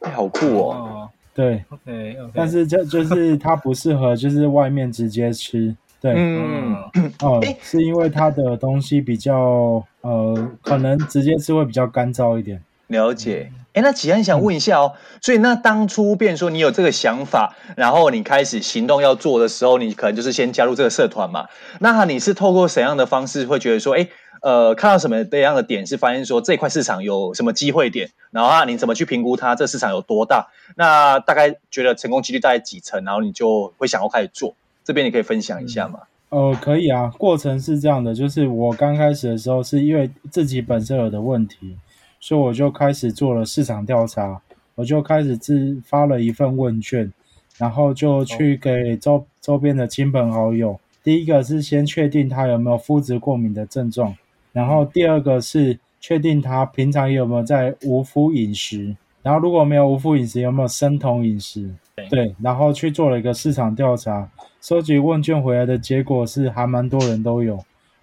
[0.00, 1.08] 哎，好酷哦！
[1.34, 5.76] 对，OK，但是这就是它不适合，就是外面直接吃。
[6.02, 6.76] 对，嗯，
[7.20, 12.60] 哦，是因为它的东西比较，呃，可能直接吃会比较干燥一点。
[12.88, 21.46] 了解，哎，那启安想问一下哦，嗯、所以那当初变说你有这个想法，然后你开始行动要做的时候，你可能就是先加入这个社团嘛？
[21.78, 24.08] 那你是透过怎样的方式会觉得说，哎，
[24.42, 30.48] 呃，看到什么样的点是发现说这块市场有什么机会点，然后啊，你怎么去评估它这市场有多大？
[30.76, 34.56] 那大概觉得成功几率大概几成，然后你就会想要开始做。
[34.84, 36.00] 这边你可以分享一下吗？
[36.30, 37.12] 嗯、呃，可以啊。
[37.18, 41.76] 过程是这样的，就是我刚开始的时候，是因为自己本身有的问题，
[42.20, 44.40] 所以我就开始做了市场调查，
[44.74, 47.12] 我就开始自发了一份问卷，
[47.58, 50.80] 然后就去给周周边的亲朋好友。
[51.04, 54.16] 第一个是先确定他有没有肤质过敏的症状，
[54.52, 61.68] 然后第二个是确定他平常有没有在无麸饮食，然后如果没有无麸饮食，有没有生酮饮食？
[62.08, 64.28] 对，然后去做了一个市场调查。
[64.62, 67.54] 收集问卷回来的结果是还蛮多人都有，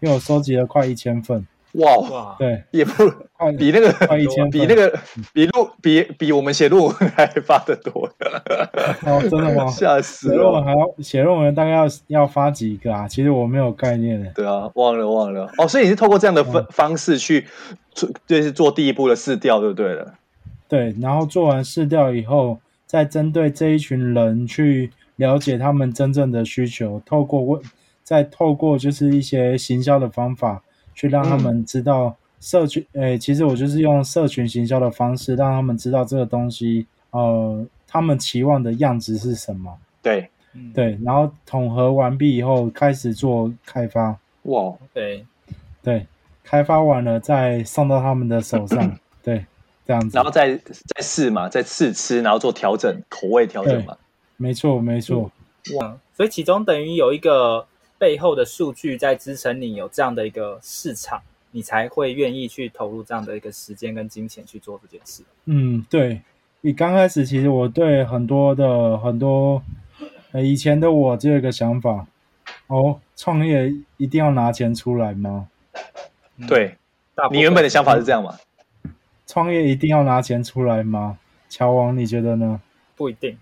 [0.01, 1.47] 因为我收集了快一千份。
[1.73, 2.91] 哇哇，对，也不
[3.57, 4.93] 比那个快一千，比那个
[5.31, 8.09] 比录比比我们写论文 还发的多。
[9.05, 9.67] 哦，真的吗？
[9.71, 10.33] 吓死了！
[10.33, 13.07] 写论文还要写论文，大概要要发几个啊？
[13.07, 14.29] 其实我没有概念的。
[14.31, 15.49] 对啊，忘了忘了。
[15.59, 17.47] 哦，所以你是透过这样的方方式去
[17.93, 20.15] 做，就是做第一步的试调，对不对了？
[20.67, 24.91] 对，然后做完试调以后，再针对这一群人去。
[25.19, 27.61] 了解他们真正的需求，透过问，
[28.03, 30.63] 再透过就是一些行销的方法，
[30.95, 32.81] 去让他们知道社群。
[32.93, 39.77] 诶、嗯欸，其实我就是用社群行销的方式，让他们知道这个东西，呃，他们期望的样子是什么。
[40.01, 40.29] 对，
[40.73, 44.17] 对，然后统合完毕以后，开始做开发。
[44.43, 45.25] 哇，对，
[45.83, 46.07] 对，
[46.45, 48.97] 开发完了再送到他们的手上。
[49.21, 49.45] 对，
[49.85, 53.97] 这样子，然后再再试嘛，再试吃，然后做调整，口味调整嘛。
[54.41, 55.29] 没错，没错，
[55.75, 55.97] 哇！
[56.15, 61.21] 所以其中等于有一个背后的数据在支撑你有这样的一个市场，
[61.51, 65.23] 你才会愿意去投入这样的一个时间跟金钱去做这件事。
[65.45, 66.21] 嗯，对。
[66.61, 69.61] 你刚开始其实我对很多的很多，
[70.31, 72.07] 呃，以前的我就有一个想法，
[72.67, 75.47] 哦，创业一定要拿钱出来吗？
[76.47, 76.77] 对，
[77.31, 78.37] 你原本的想法是这样吗？
[79.25, 81.17] 创业一定要拿钱出来吗？
[81.49, 82.61] 乔王，你觉得呢？
[82.95, 83.37] 不一定。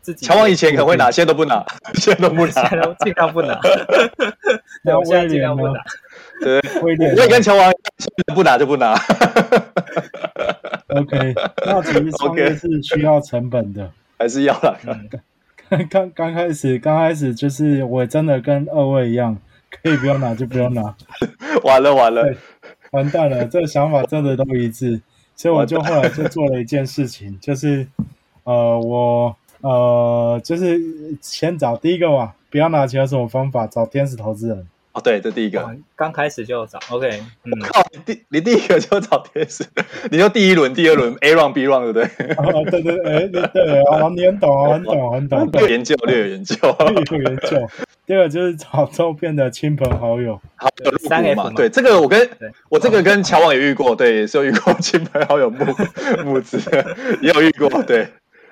[0.00, 3.58] 自己乔王以前可能会拿，现在都不拿，现在都不拿， 现在都尽量不拿。
[4.84, 5.72] 那 威廉呢？
[6.40, 7.72] 对，威廉，我也跟乔王
[8.34, 8.94] 不拿就不拿。
[10.88, 11.34] OK，
[11.66, 14.78] 那其实创业是需要成本的，还是要啦。
[15.68, 19.36] 刚刚刚开始，刚开始就是我真的跟二位一样，
[19.82, 20.94] 可以不用拿就不用拿。
[21.64, 22.32] 完了完了，
[22.92, 25.00] 完蛋了，这个想法真的都一致，
[25.34, 27.86] 所以我就后来就做了一件事情，就是
[28.44, 30.80] 呃，我呃，就是
[31.20, 33.66] 先找第一个嘛，不要拿钱有什么方法？
[33.66, 34.66] 找天使投资人。
[34.92, 39.64] 哦，对，这第一个，刚开始就找，OK，嗯，靠，你第你第一个就找天使，
[40.10, 42.34] 你就第一轮、第二轮 A round、B round，对不对？
[42.36, 46.56] 哦，对对，哎，对对，啊，你很懂啊，很懂，很懂，略有研究，略有研究，
[46.88, 47.68] 略有研究。
[48.06, 52.26] 第二个就是找周边的亲朋好友，好友入股嘛，对，这个我跟
[52.70, 55.64] 我这个跟乔王也遇过，对，也是有遇过亲朋好友募
[56.24, 56.58] 募资，
[57.20, 58.08] 也有遇过，对，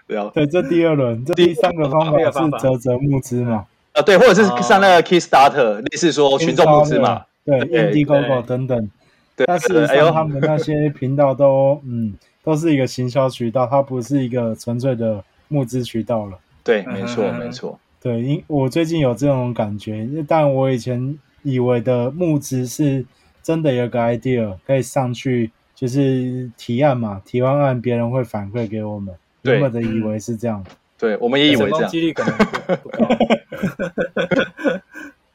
[0.06, 3.66] 对，对，这第二轮，这第三个方法是泽泽募资嘛。
[3.92, 8.90] 啊，对，或者是上那个 Kickstarter，类似说群众募资嘛，对，Indiegogo 等等。
[9.34, 12.14] 对，但事实上他们那些频道都，嗯，
[12.44, 16.38] 都是一个行销渠道，它不是一个纯粹的募资渠道了。
[16.62, 17.78] 对，没错，没错。
[18.02, 23.04] 对，因我最近有这种感觉，但我以前以为的募资是
[23.42, 29.14] 真的有个 idea 可以上去，就是提案嘛，提完案别人会反馈给我们，
[29.52, 30.64] 原本的以为是这样。
[30.98, 32.36] 对，我们也以为这样，几率可能
[32.78, 33.06] 不高。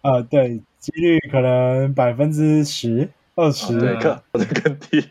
[0.02, 5.04] 啊，对，几率可能百分之十、二十，对，更我的更低。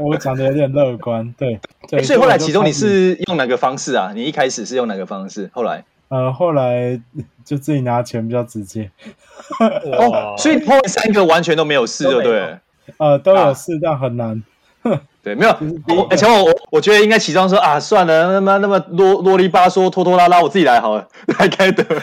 [0.00, 1.58] 我讲的有点乐观，对
[1.90, 2.02] 对。
[2.02, 4.12] 所以后来其中你是用哪个方式啊？
[4.14, 5.50] 你一开始是用哪个方式？
[5.52, 5.84] 后来？
[6.08, 7.00] 呃，后来
[7.42, 8.90] 就自己拿钱比较直接。
[9.58, 12.58] 哦，所以后来三个完全都没有事，对不对？
[12.98, 14.42] 呃，都有事，但很难。
[15.22, 15.56] 对，没有。
[15.88, 21.06] 我乔王，我我觉得应该起床说啊，算了，那么那么啰啰里吧嗦、拖拖拉拉，我自己来好了，
[21.38, 21.84] 来开的。
[21.84, 21.98] 对，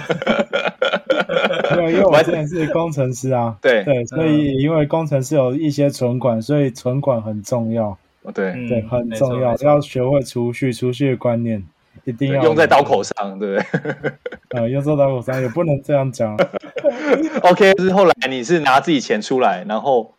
[1.91, 7.97] 因为 我之前是工程师啊， 对对，所以因为工程师有一些存款，所以存款很重要。
[8.31, 11.63] 对对，很重要，要学会储蓄，储蓄的观念
[12.03, 14.11] 一定要用在刀口上，对不对？
[14.49, 16.37] 呃，用在刀口上也不能这样讲。
[17.41, 20.13] OK，就是后来你是拿自己钱出来，然后。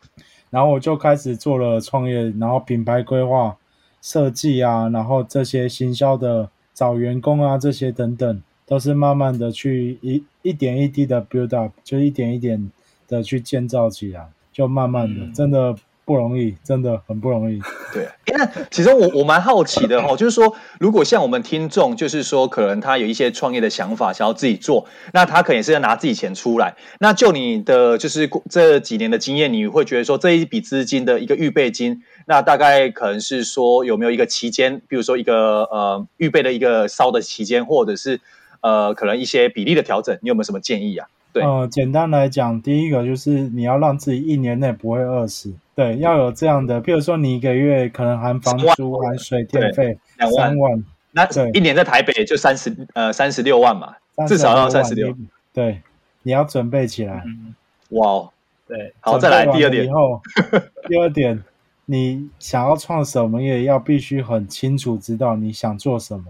[0.51, 3.55] 然后我就开始做了创业，然后品牌规划、
[4.01, 12.71] 设计啊，然后这些行销的找员工啊，这些等等，都是慢慢的去一一点一滴的 build up，就一点一点
[13.09, 15.77] 的去建造起来，就慢慢的，嗯、真的。
[16.03, 17.61] 不容易，真的很不容易。
[17.95, 26.75] 对，那其实我我蛮好奇的哦，就是说，如果像我们听众，就是说，可能他有一些创业的想法，想要自己做，那他可能也是要拿自己钱出来。
[26.99, 38.21] 那就你的就是这几年的经验，你会觉得说，这一笔资金的一个预备金，那大概可能是说有没有一个期间，比如说一个呃预备的一个烧的期间，或者是
[38.61, 41.09] 呃可能一些比例的调整，你有没有什么建议啊？
[41.33, 45.53] 对，呃，简单来讲，第一个就是你要让自己一年内不会饿死。
[45.75, 53.97] 对，要有这样的，比如说你一个月可能含房租、含水电费两万，万，那一年在台北就三十呃三十六万嘛，
[54.29, 55.12] 至少要三十六。
[55.53, 55.83] 对，
[56.23, 57.25] 你要准备起来。
[57.88, 58.31] 哇哦，
[58.69, 59.85] 对，好，再来第二点。
[59.85, 60.21] 以后
[60.87, 61.43] 第二点，
[61.90, 66.24] 你想要创什么业，要必须很清楚知道你想做什么。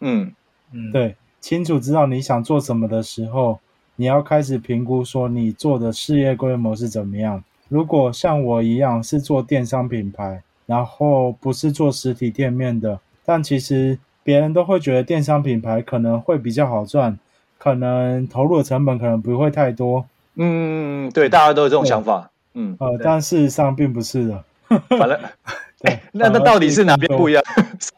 [0.00, 0.32] 嗯
[0.72, 3.60] 嗯，对，清楚知道你想做什么的时候，
[3.96, 7.44] 你要开始评估说你做的事业规模是怎么样。
[7.68, 17.18] 如果像我一样是做电商品牌，然后不是做实体店面的，但其实别人都会觉得电商品牌可能会比较好赚，
[17.58, 20.06] 可能投入的成本可能不会太多。
[20.36, 22.30] 嗯，对，大家都有这种想法。
[22.54, 24.42] 嗯，呃，但事实上并不是的。
[24.98, 25.18] 反正，
[25.82, 27.42] 哎， 那那到底是哪边不一样？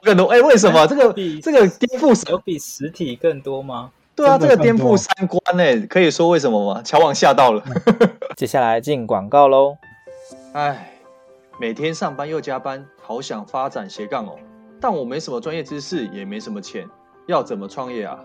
[0.03, 0.27] 更多？
[0.27, 1.13] 哎，为什么这个
[1.43, 3.91] 这个颠覆有比实体更多吗？
[4.15, 6.81] 对啊，这个颠覆三观呢，可以说为什么吗？
[6.83, 7.63] 乔王吓到了。
[8.37, 9.77] 接下来进广告喽。
[10.53, 10.93] 哎，
[11.61, 14.37] 每天上班又加班，好想发展斜杠哦，
[14.81, 16.89] 但我没什么专业知识，也没什么钱，
[17.27, 18.19] 要怎么创业啊？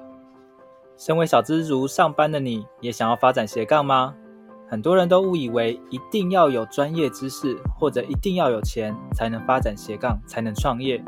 [0.98, 4.16] 身为小知足上班的你，也想要发展斜杠吗？
[4.72, 11.04] 很多人都误以为一定要有专业知识，或者一定要有钱，才能发展斜杠，才能创业。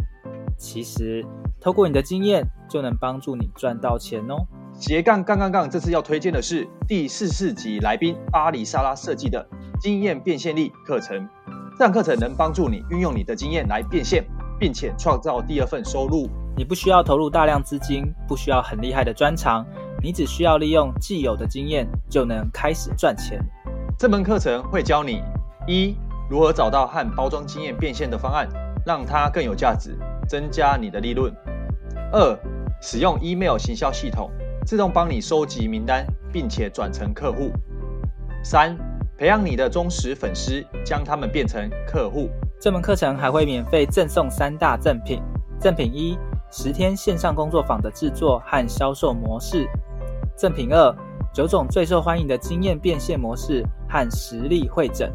[0.57, 1.25] 其实，
[1.61, 4.45] 透过你的经验，就能帮助你赚到钱哦。
[4.73, 9.47] 斜杠杠杠杠，这次要推荐的是第四十四集来宾巴里莎拉设计的
[9.79, 11.29] 经验变现力课程
[11.79, 14.25] 这堂课程能帮助你运用你的经验来变现，
[14.59, 16.27] 并且创造第二份收入。
[16.57, 19.65] 你不需要投入大量资金，不需要很厉害的专长，
[20.03, 23.39] 你只需要利用既有的经验就能开始赚钱。
[23.97, 25.23] 这门课程会教你：
[25.65, 25.95] 一、
[26.29, 28.49] 如何找到和包装经验变现的方案，
[28.85, 31.31] 让它更有价值，增加你的利润；
[32.11, 32.37] 二、
[32.81, 34.29] 使用 email 行销系统，
[34.65, 37.49] 自动帮你收集名单，并且转成客户；
[38.43, 38.77] 三、
[39.17, 42.29] 培养你的忠实粉丝，将他们变成客户。
[42.59, 45.21] 这门课程还会免费赠送三大赠品：
[45.61, 46.17] 赠品一，
[46.51, 49.65] 十天线上工作坊的制作和销售模式；
[50.35, 50.95] 赠品二，
[51.33, 55.09] 九种最受欢迎的经验变现模式和实例会诊；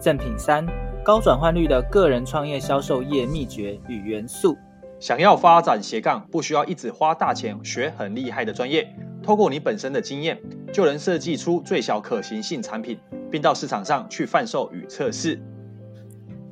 [0.00, 0.66] 赠品三，
[1.04, 4.56] 高转换率的个人创业销售业秘诀与元素。
[4.98, 10.40] 想要发展斜杠，不需要一直花大钱学很厉害的专业，透过你本身的经验，
[10.72, 12.98] 就能设计出最小可行性产品，
[13.30, 15.40] 并到市场上去贩售与测试。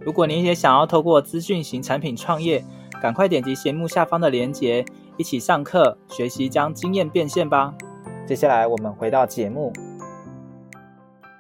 [0.01, 2.63] 如果你也想要透过资讯型产品创业，
[3.03, 4.85] 赶快点击节目下方的链接，
[5.17, 7.75] 一起上课学习将经验变现吧。
[8.27, 9.71] 接下来我们回到节目，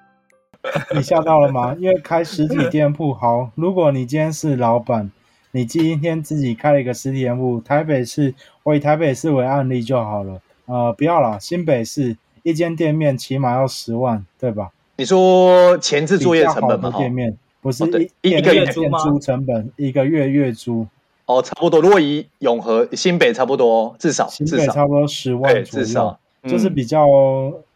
[0.95, 1.75] 你吓到了吗？
[1.79, 5.11] 因为开实体店铺好，如果你今天是老板，
[5.53, 10.43] 你今天自己开了一个实体店铺，台北市，我以台北市为案例就好了。
[10.67, 14.71] 呃，不要了，新北市一间店面起码要十万，对吧？
[14.97, 16.93] 你说前置作业成本吗？
[16.97, 17.39] 店面。
[17.63, 17.83] 不是
[18.21, 20.87] 一一个月租租成本，一个月月租
[21.25, 21.81] 哦，差不多。
[21.81, 27.07] 如果以永和新北差不多，至少新北差不多十万左右，至少就是比较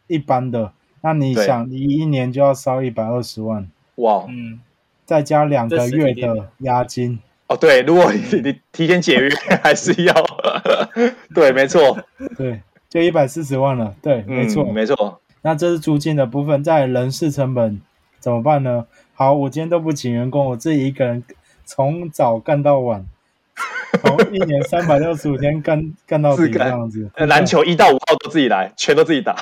[0.07, 0.73] 一般的。
[1.01, 4.61] 那你想，你一年就要烧一百二十万，哇，嗯，
[5.05, 7.21] 再加两个月的押金。
[7.47, 9.29] 哦，对，如果你你提前解约
[9.63, 10.15] 还是要，
[11.35, 11.97] 对，没错，
[12.37, 15.21] 对，就一百四十万了，对，没错，没错。
[15.43, 17.81] 那这是租金的部分，在人事成本
[18.19, 18.87] 怎么办呢？
[19.15, 21.23] 好，我今天都不请员工，我自己一个人
[21.65, 23.07] 从早干到晚，
[24.03, 27.11] 从一年三百六十五天干干到底这样子。
[27.17, 29.37] 篮球一到五号都自己来，全都自己打。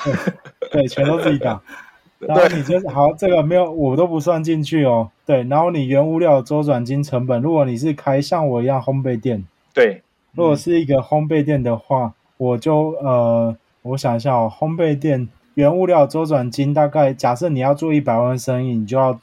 [0.71, 1.61] 对，全都自己打。
[2.19, 5.11] 然后你就是好，这个没有我都不算进去哦。
[5.25, 10.01] 对，然后你原物料周转金成本，如果你是开像我一样烘焙店，对，
[10.33, 15.29] 如果是一个烘焙店的话，我就呃，我想一下哦，烘焙店。
[15.53, 19.19] 原物料周转金大概，假设你要做一百万生意，你就要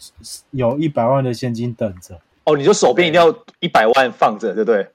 [0.51, 2.19] 有一百万的现金等着。
[2.45, 4.87] 哦，你就手边一定要一百万放着，对不对？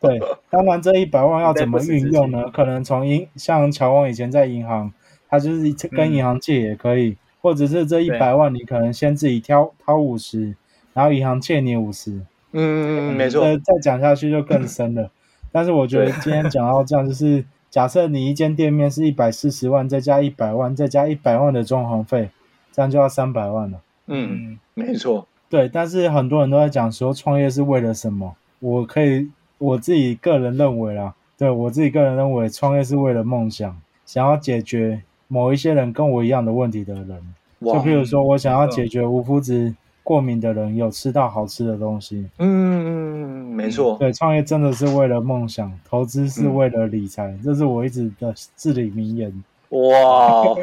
[0.00, 2.44] 对，当然这一百万要怎么运用呢？
[2.52, 4.92] 可能从银，像乔王以前在银行，
[5.28, 10.54] 他就是跟银行借也可以，嗯、或者是这一百万你可能先自己挑掏五十，
[10.92, 12.12] 然后银行借你五十。
[12.12, 13.42] 嗯嗯嗯，没错。
[13.42, 15.10] 再讲下去就更深了。
[15.52, 17.44] 但是我觉得今天讲到这样就是。
[17.68, 22.30] 假设你一间店面是一百四十万，再加一百万，再加一百万的装潢费，
[22.72, 23.80] 这样就要三百万了。
[24.06, 25.26] 嗯，没错。
[25.48, 28.34] 对，但是很多人都在讲说创业是为了什么？
[28.58, 29.28] 我可以
[29.58, 37.22] 我自己个人认为啦，对，我自己个人认为创业是为了梦想，想要解决某一些人跟我一样的问题的人。
[37.60, 42.28] 就譬如说我想要解决无麸质过敏的人有吃到好吃的东西。
[42.38, 43.16] 嗯。
[43.56, 49.32] 没错，对，创业真的是为了梦想，投资是为了理财，嗯、这是我一直的至理名言。
[49.70, 50.54] 哇，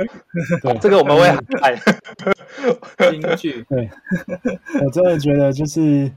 [0.61, 1.75] 对，这个我们会很爱。
[3.11, 3.89] 京剧，对，
[4.83, 6.09] 我真的觉得就是，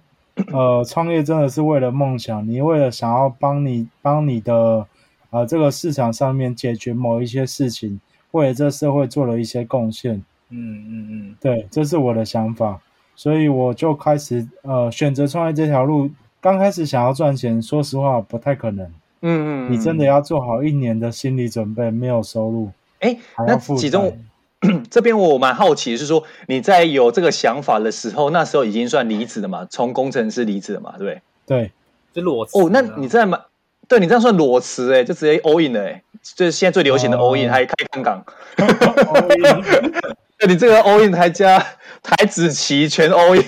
[0.53, 4.87] 呃，创业真的是为了梦想，你为了想要帮你帮你的
[5.31, 10.22] 呃这个市场上面解决某一些事情，为了这社会做了一些贡献。
[10.51, 12.81] 嗯嗯嗯，对，这是我的想法，
[13.16, 16.09] 所以我就开始呃选择创业这条路。
[16.40, 18.87] 刚开始想要赚钱，说实话不太可能。
[19.22, 22.70] 嗯嗯，你真的要做好一年的心理准备，没有收入。
[23.00, 24.18] 哎，那其中
[24.90, 29.66] 这边我蛮好奇，是说你在有这个想法的时候，那时候已经算离职了嘛？
[29.68, 30.94] 从工程师离职了嘛？
[30.98, 31.22] 对不对？
[31.46, 31.72] 对，
[32.14, 32.59] 就裸辞。
[32.59, 33.40] 哦，那你这样蛮，
[33.87, 36.02] 对你这样算裸辞哎，就直接 all in 了哎，
[36.35, 38.24] 就是现在最流行的 all in，还开杠杆。
[40.40, 41.59] 那你这个 all in 还加
[42.02, 43.44] 台子棋全 all in。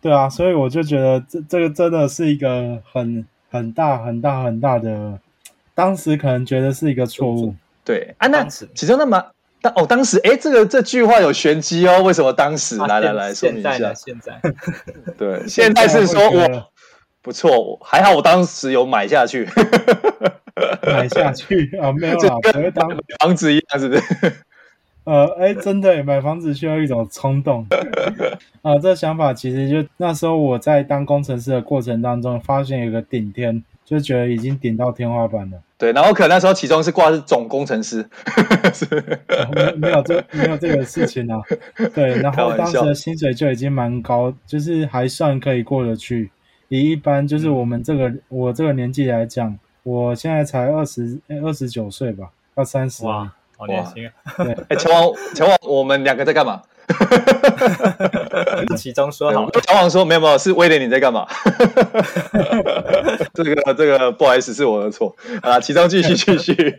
[0.00, 5.18] 对啊，所以我就觉得这这个真的是一个很很大很大很大的，
[5.74, 7.54] 当时可能觉得是一个错误。
[7.84, 9.22] 对啊，那其中那么
[9.60, 12.02] 当哦，当时哎，这个这句话有玄机哦。
[12.02, 12.76] 为什么当时？
[12.76, 13.92] 来来来，说明一下。
[13.94, 14.40] 现在，
[15.18, 16.70] 对，现在是说 我
[17.22, 19.48] 不错，还好我当时有买下去。
[20.86, 21.90] 买下去啊？
[21.92, 22.88] 没有啦，跟当
[23.20, 24.02] 房子一样，是不是？
[25.04, 27.66] 呃，哎，真的，买房子需要一种冲动
[28.62, 28.78] 啊、呃！
[28.80, 35.58] 这想法其实就那时候我在当工程师的过程当中，发现有个顶天，就觉得已经顶到天花板了。
[35.76, 38.08] 对，然后可能那时候其中是挂的是总工程师，
[38.72, 38.86] 是
[39.52, 41.40] 没没有这没有这个事情啊。
[41.94, 46.30] 对，然后当时的薪水就已经蛮高，就是还算可以过得去。
[46.68, 53.04] 以一般就是我们这个、嗯、我这个年纪来讲，我现在才二十二十九岁吧，到三十。
[53.04, 54.12] 哇好年轻啊！
[54.38, 56.60] 对， 哎，乔王，乔王，我们两个在干嘛？
[58.76, 61.26] 其中说好，小王说没有没有，是威廉你在干嘛？
[63.34, 65.58] 这个这个不好意思，是我的错啊。
[65.60, 66.76] 其中继续继续。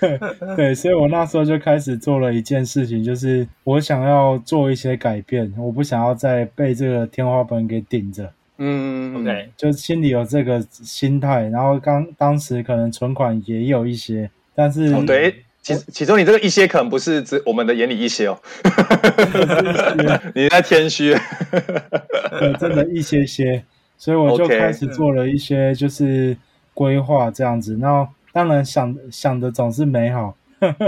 [0.56, 8.30] 对，所以我那时候就开始做了一件事情，就是我想要做一些改变，我不想要再被这个天花板给顶着。
[8.58, 15.42] 嗯，OK，就心里有这个心态，然后刚当时可能存款也有一些，但是、哦、对。
[15.66, 18.38] 其其中，你这个一些可能不是指我们的眼里一些哦，
[20.32, 21.12] 你在谦虚，
[22.38, 23.64] 对，真的一些些，
[23.98, 26.36] 所以我就开始做了一些就是
[26.72, 27.76] 规划这样子。
[27.80, 30.36] 然后当然想想的总是美好，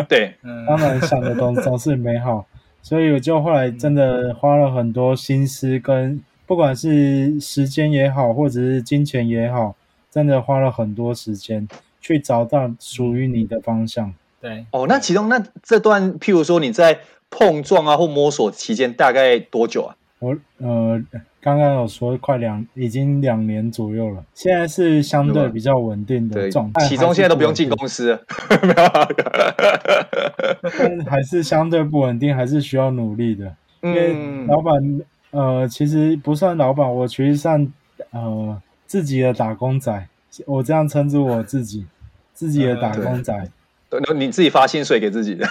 [0.09, 0.35] 对，
[0.69, 2.47] 当然想的总总是美好，
[2.81, 9.75] 所以我就后来真的花了很多心思，跟不管是时间也好，或者是金钱也好，
[10.09, 11.67] 真的花了很多时间
[12.01, 14.15] 去找到属于你的方向。
[14.41, 19.97] 对哦，那其中那这段，譬如说你在碰撞啊或摸索期间大概多久啊？
[20.21, 21.01] 我呃
[21.41, 24.25] 刚刚有说快两，已经两年左右了。
[24.35, 28.21] 现在是相对比较稳定的状态，其中现在都不用进公司了，
[28.63, 28.75] 没有，
[30.79, 33.55] 但还是相对不稳定，还是需要努力的。
[33.81, 34.75] 因为老板
[35.31, 37.73] 呃其实不算老板，我其实算
[38.11, 40.09] 呃自己的打工仔，
[40.47, 41.87] 我这样称之我自己，
[42.33, 43.51] 自己的打工仔。
[43.91, 45.47] 呃你自己发薪水给自己的，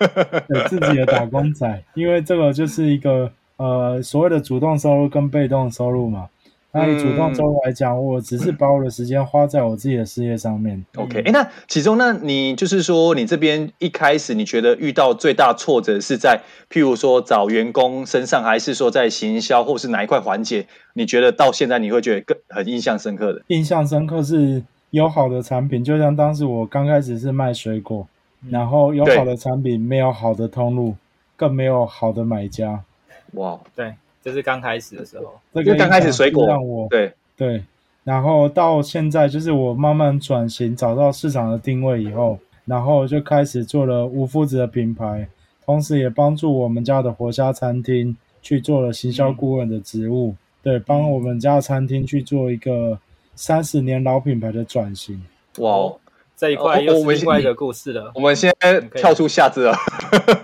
[0.48, 6.28] 给自己的打工仔，因为这个就是一个呃所谓的主动收入跟被动收入嘛。
[6.74, 10.82] 那以主动收入来讲，我只是把我的时间花在我自己的事业上面。
[10.96, 16.40] OK，哎，那其中那你就是说，你这边一开始你觉得遇到最大挫折是在
[16.70, 20.66] 譬如说找员工身上，还是说在行销，或是哪一块环节？
[20.94, 23.42] 你觉得到现在你会觉得更很印象深刻的？
[23.48, 24.62] 印象深刻是。
[24.92, 28.06] 有好的产品，就像当时我刚开始是卖水果，
[28.42, 30.94] 嗯、然后有好的产品，没有好的通路，
[31.34, 32.84] 更没有好的买家。
[33.32, 35.32] 哇，对，这是刚开始的时候。
[35.54, 37.64] 这个刚开始水果让我对对，
[38.04, 45.26] 然后到现在就是我慢慢转型，找到市场的定位以后，然后就开始做了无麸质的品牌，
[45.64, 52.98] 同时也帮助我们家的活虾餐厅去做了行销顾问的职务，嗯、对，帮我们家的餐厅去做一个。
[53.34, 55.20] 三十年老品牌的转型，
[55.58, 55.98] 哇、哦，
[56.36, 58.10] 这一块又是另外一个故事了。
[58.14, 58.52] 我们先
[58.94, 59.76] 跳出虾子了，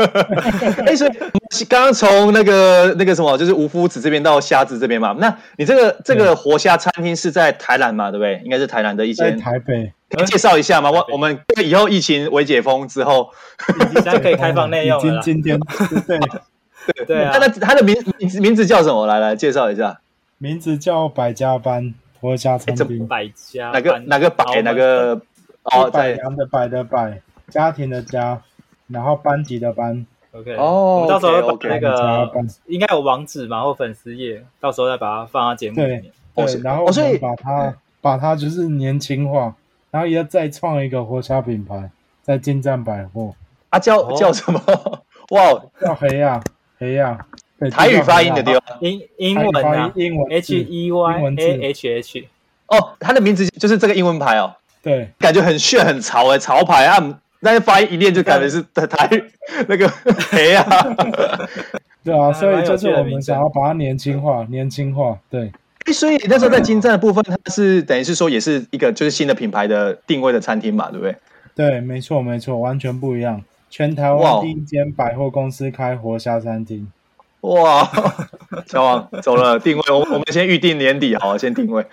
[0.87, 1.11] 哎，所以
[1.69, 5.15] 刚刚从那个那个什么，就是吴夫子这边到虾子这边嘛。
[5.19, 8.11] 那你这个这个活虾餐厅是在台南嘛？
[8.11, 8.41] 对不对？
[8.45, 9.37] 应该是台南的一间。
[9.39, 10.91] 台北，可以介绍一下吗？
[10.91, 13.31] 我我们以后疫情微解封之后，
[13.93, 15.21] 现在可以开放内用了。
[15.23, 15.59] 今天
[16.07, 16.19] 对
[16.97, 19.07] 对 对啊，他的他的名名名字叫什么？
[19.07, 20.01] 来来介绍一下，
[20.39, 21.95] 名字叫百家班。
[22.21, 25.21] 活虾餐厅，百家哪个哪个百哪个
[25.63, 28.41] 哦，百良的百的百，家庭的家，
[28.89, 30.07] 然后班级的班。
[30.33, 32.31] OK，哦，我们到时候把那个
[32.67, 36.13] 应该有网址嘛，或粉丝页，到时候再把它放到节目里面。
[36.35, 39.55] 对，然后我们把它把它就是年轻化，
[39.91, 41.91] 然后也要再创一个活虾品牌，
[42.23, 43.35] 在金站百货。
[43.71, 44.61] 啊，叫叫什么？
[45.31, 46.41] 哇，叫黑呀
[46.79, 47.27] 黑呀。
[47.71, 52.29] 台语发音的地方，英英文啊，英文 H E Y A H H。
[52.69, 54.55] 哦，他的名字就是这个英文牌哦。
[54.83, 57.21] 对，感觉很炫很潮诶，潮牌啊！
[57.41, 59.25] 但是发音一念就感觉是台语
[59.67, 59.89] 那个
[60.31, 60.65] 谁啊？
[62.05, 65.19] 对啊，所以就是我们想要把它年轻化，年轻化。
[65.29, 65.53] 对，
[65.93, 71.17] 所以那时候在金站的部分，它是等于是说也是一个就是新的品牌的定位的餐厅嘛，对不对？
[71.55, 73.43] 对，没错没错，完全不一样。
[73.71, 76.91] 全台湾第一间百货公司开活虾餐厅。
[77.43, 77.89] 哇，
[78.67, 81.87] 小王走了，定位我我们先预定年底好，先定位。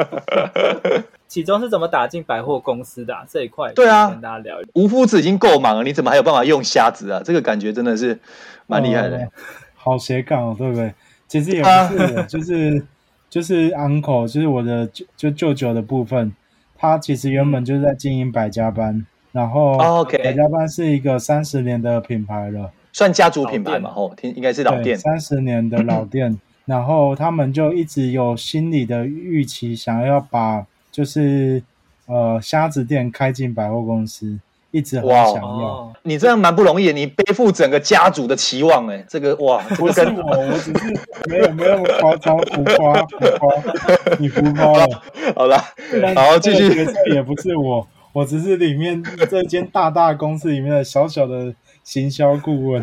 [1.28, 3.70] 其中是怎么打进百货公司的、啊、这一块？
[3.74, 4.70] 对啊，跟大家聊一聊。
[4.72, 7.20] 无夫子已经够忙了，你怎么还有办法用瞎子啊？
[7.22, 8.18] 这个感觉真的是
[8.66, 9.18] 蛮厉害的。
[9.18, 9.28] 哦、
[9.74, 10.94] 好斜杠哦，对不对？
[11.28, 12.82] 其实也不是， 就是
[13.28, 16.32] 就是 uncle，就是我的舅就舅舅的部分，
[16.78, 22.70] 他其实原本就是在经营百家班，然后百家班是一个三十年的品牌了。
[22.98, 23.92] 算家族品牌嘛？
[23.94, 26.36] 哦，听应该是老店，三十年的老店。
[26.66, 31.62] 然后他们就一直有心理的预期，想要把就是
[32.06, 34.40] 呃虾子店开进百货公司。
[34.72, 35.40] 一直很想要。
[35.40, 45.02] 哦，你这样蛮不容易，你背负整个家族的期望，哎，这个哇，这 不个跟是我，我只是没有没有夸张，浮夸浮夸，你浮夸了。
[45.36, 45.56] 好了，
[46.02, 46.84] 但好继续
[47.14, 51.54] 也不是我，我只是里面这间大大公司里面的小小的
[51.88, 52.82] 行销顾问。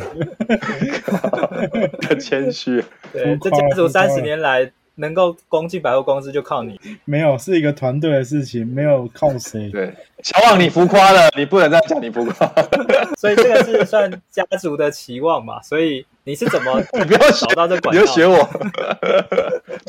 [2.09, 2.83] 很 谦虚。
[3.13, 6.79] 对，这家族三十年来能够攻进百货公司，就靠你。
[7.05, 9.69] 没有，是一个团队的事情，没有靠谁。
[9.69, 9.93] 对，
[10.23, 12.51] 小王你浮夸了，你不能这样讲，你浮夸。
[13.15, 15.61] 所以这个是算家族的期望嘛？
[15.61, 18.01] 所以你是怎么 你不要学找到这管道？
[18.01, 18.37] 你就学我。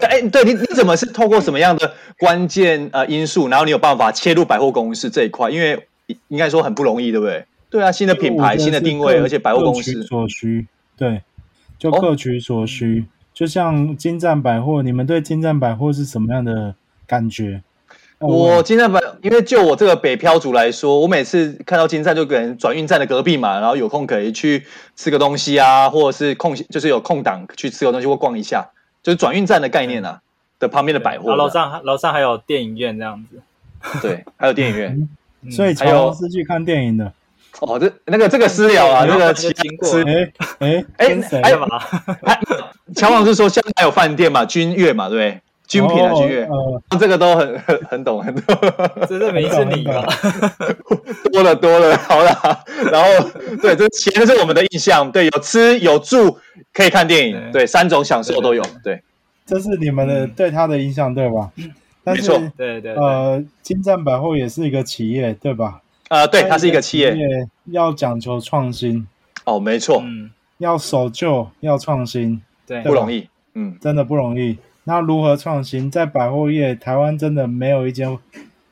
[0.02, 5.48] 哎，对你你怎么是透过什么样的关键呃因素，然后你有办法切入百货公司这一块？
[5.48, 5.88] 因为
[6.28, 7.46] 应该说很不容易，对不对？
[7.76, 10.66] 对啊，新的品牌、新的定位，而且百货公各取司所需，
[10.96, 11.20] 对，
[11.78, 13.00] 就各取所需。
[13.00, 13.04] 哦、
[13.34, 16.74] 就像金站百货，你们对金站百货是什么样的
[17.06, 17.62] 感觉？
[18.18, 24.64] 我金站百，因为就我这个北漂族来说，我每次看到金站就可能转运站的隔壁嘛，然后有空可以去
[24.96, 28.70] 吃个东西啊，或者是空就是有空档去吃个东西或逛一下，
[29.02, 30.22] 就是转运站的概念啊
[30.58, 31.36] 的旁边的百货。
[31.36, 33.42] 楼上楼上还有电影院这样子，
[34.00, 35.08] 对，还有电影院。
[35.42, 37.12] 嗯、所以乔王是去看电影的。
[37.60, 41.80] 哦，这那个这个私聊啊，那个经过，哎哎哎，还有嘛？
[42.94, 44.44] 乔老师说现在还有饭店嘛？
[44.44, 45.40] 君悦嘛，对不对？
[45.66, 48.56] 君品啊，君悦，呃，这个都很很很懂很懂。
[49.08, 50.06] 这是没是你吧？
[51.32, 53.28] 多了多了，好了，然后
[53.60, 56.38] 对，这钱是我们的印象，对，有吃有住，
[56.72, 59.02] 可以看电影，对，三种享受都有，对。
[59.44, 61.50] 这是你们的对他的印象，对吧？
[62.04, 62.94] 没错，对对。
[62.94, 65.80] 呃，金站百货也是一个企业，对吧？
[66.08, 67.26] 啊、呃，对，它是一个企业，企业
[67.66, 69.06] 要讲求创新
[69.44, 74.58] 哦，没错，嗯，要守旧，要创新，对，不容易，嗯，真的不容易。
[74.84, 75.90] 那如何创新？
[75.90, 78.16] 在百货业，台湾真的没有一间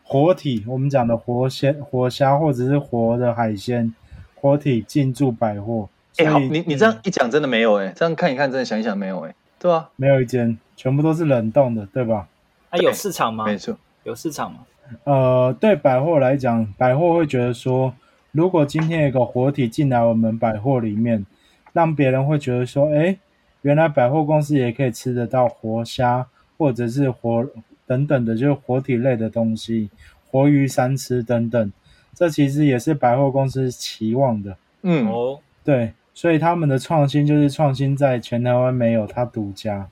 [0.05, 3.93] 活体，我们讲的活鲜、活虾或者是活的海鲜，
[4.37, 5.89] 活体进驻百货。
[6.19, 9.91] 哎、欸，好，你你这样一讲，真的没有哎、欸，这样看一看，真的想一想，没有哎、欸，对吧、啊？
[9.97, 12.29] 没有一间，全部都是冷冻的，对吧？
[12.71, 13.45] 啊，有市场吗？
[13.45, 14.59] 没错，有市场吗？
[15.05, 17.95] 呃，对百货来讲，百货会觉得说，
[18.33, 21.25] 如果今天有个活体进来我们百货里面，
[21.73, 23.17] 让别人会觉得说，哎，
[23.63, 26.27] 原来百货公司也可以吃得到活虾，
[26.59, 27.47] 或者是活
[27.87, 29.91] 等等的，就是活体类的东西，
[30.31, 31.73] 活鱼三吃等等，
[32.15, 34.57] 这其实也是百货公司期望的。
[34.83, 39.89] 嗯，哦，对，所以他们的创新就是创新在全台湾没有，他独家，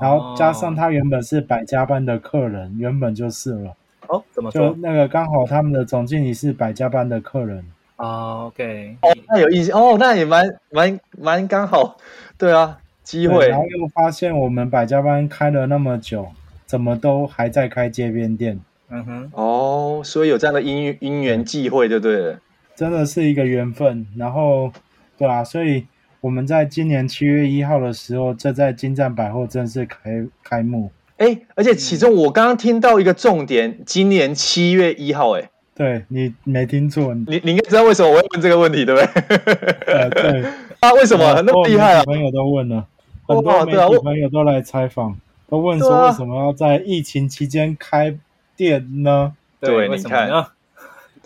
[0.00, 3.76] 然后加上他原本是百家班的客人，原本就是了。
[4.08, 4.70] 哦，怎么说？
[4.70, 7.64] 就那个刚好他们的总经理是百家班的客人
[7.96, 8.46] 啊。
[8.46, 11.96] OK，哦，那有意思哦，那也蛮蛮蛮刚好，
[12.38, 13.48] 对啊，机会。
[13.48, 16.28] 然后又发现我们百家班开了那么久，
[16.66, 18.60] 怎么都还在开街边店？
[18.90, 22.38] 嗯哼，哦，所以有这样的因因缘际会，就对了，
[22.76, 24.06] 真的是一个缘分。
[24.16, 24.70] 然后，
[25.16, 25.86] 对啊，所以
[26.20, 30.90] 我们在今年七月一号的时候，这在金站百货正式开开幕。
[31.18, 39.36] 哎，而且其中我刚刚听到一个重点，今年七月一号，哎，对，你没听错，你你应该知道为什么我会问这个问题，对不对？
[39.86, 40.44] 呃，对，
[40.80, 41.40] 啊，为什么？
[41.42, 42.02] 那么厉害啊！
[42.04, 42.86] 朋友都问了，
[43.26, 45.16] 很多媒体朋友都来采访，
[45.48, 48.16] 都问说为什么要在疫情期间开
[48.56, 49.34] 店呢？
[49.60, 50.46] 对，为什么呢，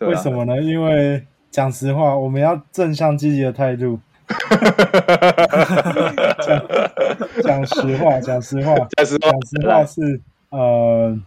[0.00, 0.60] 为什么呢？
[0.60, 3.98] 因为讲实话，我们要正向积极的态度。
[7.42, 9.30] 讲实话，讲实话，讲实话。
[9.30, 10.20] 讲实话是
[10.50, 11.18] 呃，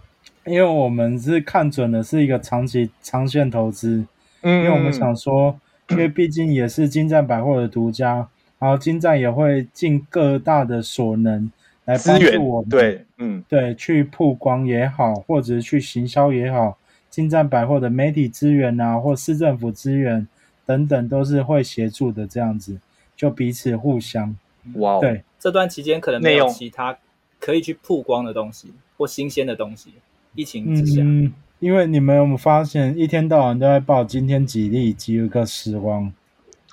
[0.45, 4.05] 因为我们是看准的是一个长期长线投资，
[4.41, 8.27] 嗯，因为我们想说，因为毕竟也是金站百货的独家，
[8.59, 11.51] 然后金站也会尽各大的所能
[11.85, 16.77] 来帮助我们，对，嗯，对，去曝光也好，或者去行销也好，
[17.09, 20.27] 金站百货的媒体资源啊，或市政府资源
[20.65, 22.77] 等等，都是会协助的，这样子
[23.21, 24.35] 就彼此互相。
[24.77, 26.97] 哇，对，这段期间可能没有其他
[27.39, 29.93] 可以去曝光的东西或新鲜的东西。
[30.33, 36.11] 疫情之下，嗯，因为你们有没有发现，一天到晚都在报今天几例几个死亡？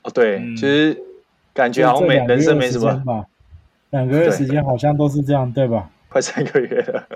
[0.04, 0.98] 哦，对，其实
[1.52, 3.26] 感觉好像没人生没什么吧？
[3.90, 5.90] 两个月时间好像都是这样，对吧？
[6.08, 7.06] 快三个月了，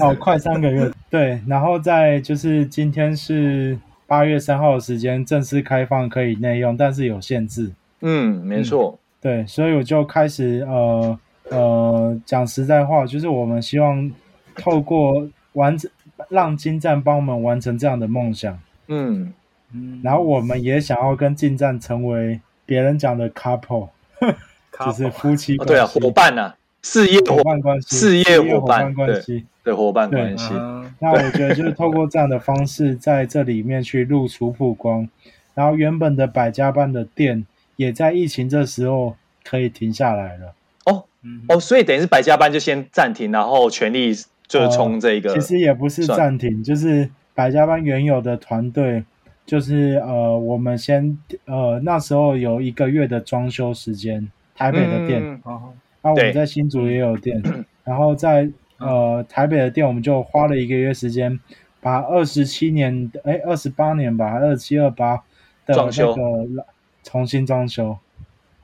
[0.00, 1.40] 哦，快三个月， 对。
[1.46, 3.78] 然后在就是今天是
[4.08, 7.70] 八月三号的时间正式开放可以内用，但是有限制。
[8.02, 8.98] 嗯，没错。
[9.20, 11.18] 对，所以我就开始呃
[11.50, 14.10] 呃讲实在话，就是我们希望
[14.56, 15.90] 透过完成
[16.28, 19.32] 让金站帮我们完成这样的梦想，嗯
[19.72, 23.88] 嗯，然后我们也想要跟金站成为别人讲的 couple，
[24.84, 30.52] 就是夫妻关系，哦、对啊，伙伴啊，事业伙伴关系，事业伙伴关系，对，对伙伴关系。
[30.98, 35.08] 那我觉得就是透过这样的方式在这里面去露出曝光。
[35.54, 37.44] 然后原本的百家班的店
[37.76, 40.54] 也在疫情这时候可以停下来了。
[40.84, 41.04] 哦，
[41.48, 44.12] 哦，所以等于是百家班就先暂停，然后全力
[44.48, 45.38] 就是冲这个、呃。
[45.38, 49.04] 其实也不是暂停，就是百家班原有的团队，
[49.46, 51.16] 就是呃，我们先
[51.46, 57.42] 呃那时候有一个月的装修时间，台北的店，然后、嗯啊、我们在新竹也有店，
[57.84, 61.38] 然后在呃台北的店，我们就花了一个月时间，
[61.80, 65.16] 把二十七年，哎，二十八年吧，二七二八
[65.64, 66.66] 的那个
[67.02, 67.98] 重新装修，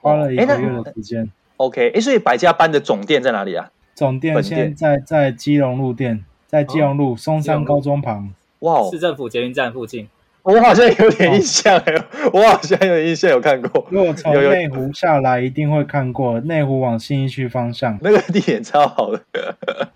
[0.01, 1.31] 花了一个月的时间。
[1.57, 3.71] OK，哎，所以百家班的总店在哪里啊？
[3.95, 10.09] 总店现在在基隆路店，在基隆路松山高中旁，哇，市政府捷运站附近。
[10.43, 11.83] 我好像有点印象，哦、
[12.35, 13.87] 我好像有印象有看过。
[13.91, 19.21] 如果从内湖下来，一定会看过内湖往信义区方向，那个地点超好的。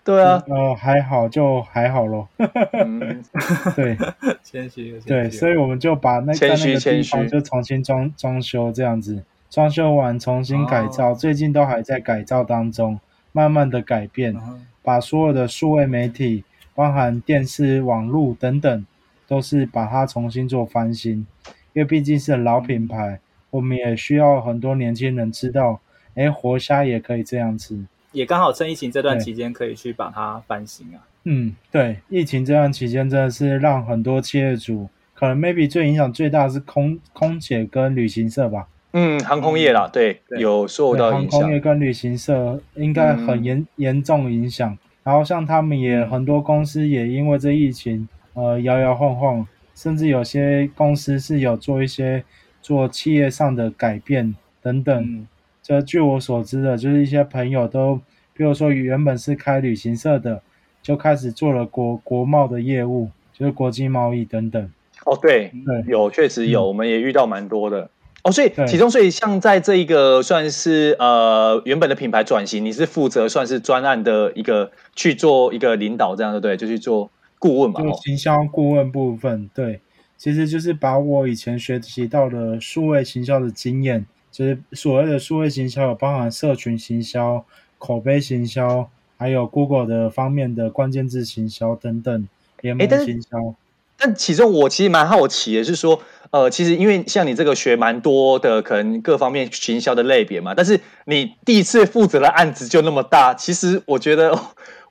[0.04, 2.28] 对啊，呃，还好就还好咯。
[2.72, 3.22] 嗯，
[3.76, 3.96] 对，
[4.42, 12.98] 谦虚，对，所以我们就把那个那个地方就重新装装修这样子，装修完重新改造，哦、最近都还在改造当中，
[13.32, 18.84] 慢慢的改变，哦、把所有的数位媒体，包含电视、网络等等。
[19.28, 21.26] 都是把它重新做翻新，
[21.72, 23.18] 因为毕竟是老品牌，
[23.50, 25.80] 我们也需要很多年轻人知道，
[26.14, 31.00] 哎，活虾也可以这样吃，也刚好趁疫情这段期间可以去把它翻新啊。
[31.24, 38.68] 嗯，对，疫情这段期间真的是让很多企业主，可能 maybe 最影响最大的是空空姐跟旅行社吧。
[38.92, 41.40] 嗯，航空业啦，对，对有受到影响。
[41.40, 48.08] 航空业跟旅行社应该很严、嗯、严重影响，然后像他们也很多公司也因为这疫情。
[48.34, 49.46] 呃，摇摇晃晃，
[49.82, 52.22] 甚至有些公司是有做一些
[52.60, 55.02] 做企业上的改变等等。
[55.02, 55.26] 嗯、
[55.60, 57.96] 这据我所知的，就是一些朋友都，
[58.32, 60.40] 比如说原本是开旅行社的，
[60.84, 64.70] 就开始做了国国贸的业务，就是国际贸易等等。
[65.04, 67.90] 哦，对，对，有确实有，嗯、我们也遇到蛮多的。
[68.22, 77.10] 哦，所以其中，所以像在这一个算是呃原本的品牌转型，你是负责算是专案的一个去做一个领导，这样的对，就去做。
[77.42, 79.80] 顾问嘛，就行销顾问部分，对，
[80.16, 87.44] 其实就是把我以前学习到的数位行销的经验，就是所谓的数位行销，有包含社群行销、
[87.78, 92.28] 口碑行销，还有 Google 的方面的关键字行销等等
[92.60, 93.56] 联盟行销。
[93.96, 104.38] 但其中我其实蛮好奇的是说，呃，其实因为像你这个学蛮多的，可能各方面行销的类别嘛，但是你第一次负责的案子就那么大，其实我觉得。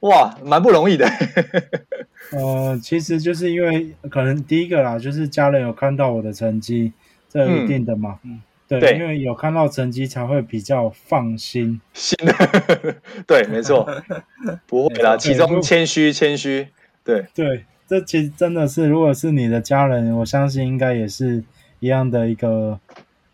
[0.02, 1.08] 哇，蛮不容易的。
[2.34, 6.94] 呃，其实就是因为可能第一个啦，就是家人有看到我的成绩，
[7.30, 8.20] 这一定的嘛。
[8.24, 11.80] 嗯，对，对因为有看到成绩才会比较放心。
[11.94, 12.18] 心，
[13.28, 13.88] 对，没错，
[14.66, 16.70] 不会啦，其中谦虚，谦虚，
[17.04, 21.44] 对对，这其实真的是，如果是你的家人，我相信应该也是
[21.80, 22.80] 一样的一个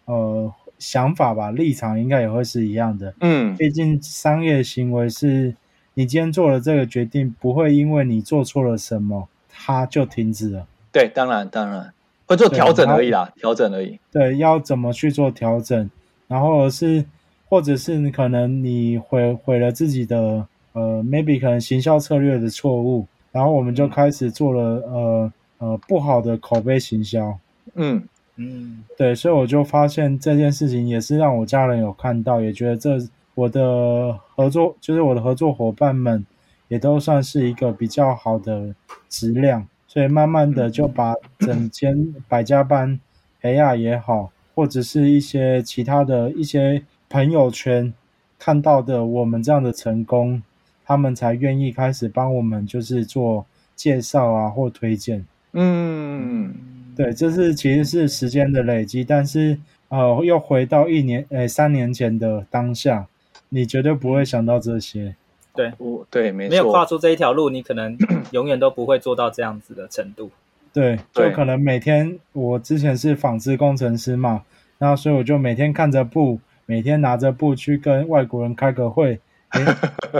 [0.05, 3.13] 呃想法吧，立场应该也会是一样的。
[3.22, 5.55] 嗯，毕竟商业行为是。
[5.98, 10.68] 你今天做了这个决定，不会因为你做错了什么，它就停止了。
[10.91, 11.91] 对，当然当然
[12.28, 13.98] 会做调整而已啦，调整而已。
[14.12, 15.89] 对，要怎么去做调整？
[16.28, 17.04] 然后是，
[17.50, 27.36] 或者是你可能你毁毁了自己的呃，maybe 可能行销策略的错误，然后我们就开始做了呃呃不好的口碑行销。
[27.74, 28.04] 嗯
[28.36, 33.00] 嗯，对，所以我就发现这件事情也是让我家人有看到，也觉得这。
[33.38, 36.25] 我的合作就是我的合作伙伴们，
[36.69, 38.73] 也都算是一个比较好的
[39.09, 42.99] 质量，所以慢慢的就把整间百家班
[43.39, 47.93] 培亚也好，或者是一些其他的一些朋友圈
[48.39, 50.41] 看到的我们这样的成功，
[50.83, 55.23] 他们才愿意开始帮我们就是做介绍啊或推荐。
[55.53, 56.55] 嗯，
[56.95, 59.59] 对，这是其实是时间的累积，但是
[59.89, 63.05] 呃又回到一年诶三年前的当下。
[63.50, 65.16] 你绝对不会想到这些，
[65.56, 67.98] 对，我对，没，没有跨出这一条路，你可能
[68.32, 70.30] 永远都不会做到这样子的程度。
[70.74, 74.43] 对，就可能每天，我之前是纺织工程师嘛，
[74.78, 79.20] 然后所以我就每天看着布，每天拿着布去跟外国人开个会，
[79.50, 79.66] 哎，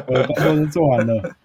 [0.08, 1.36] 我的工作是做完了，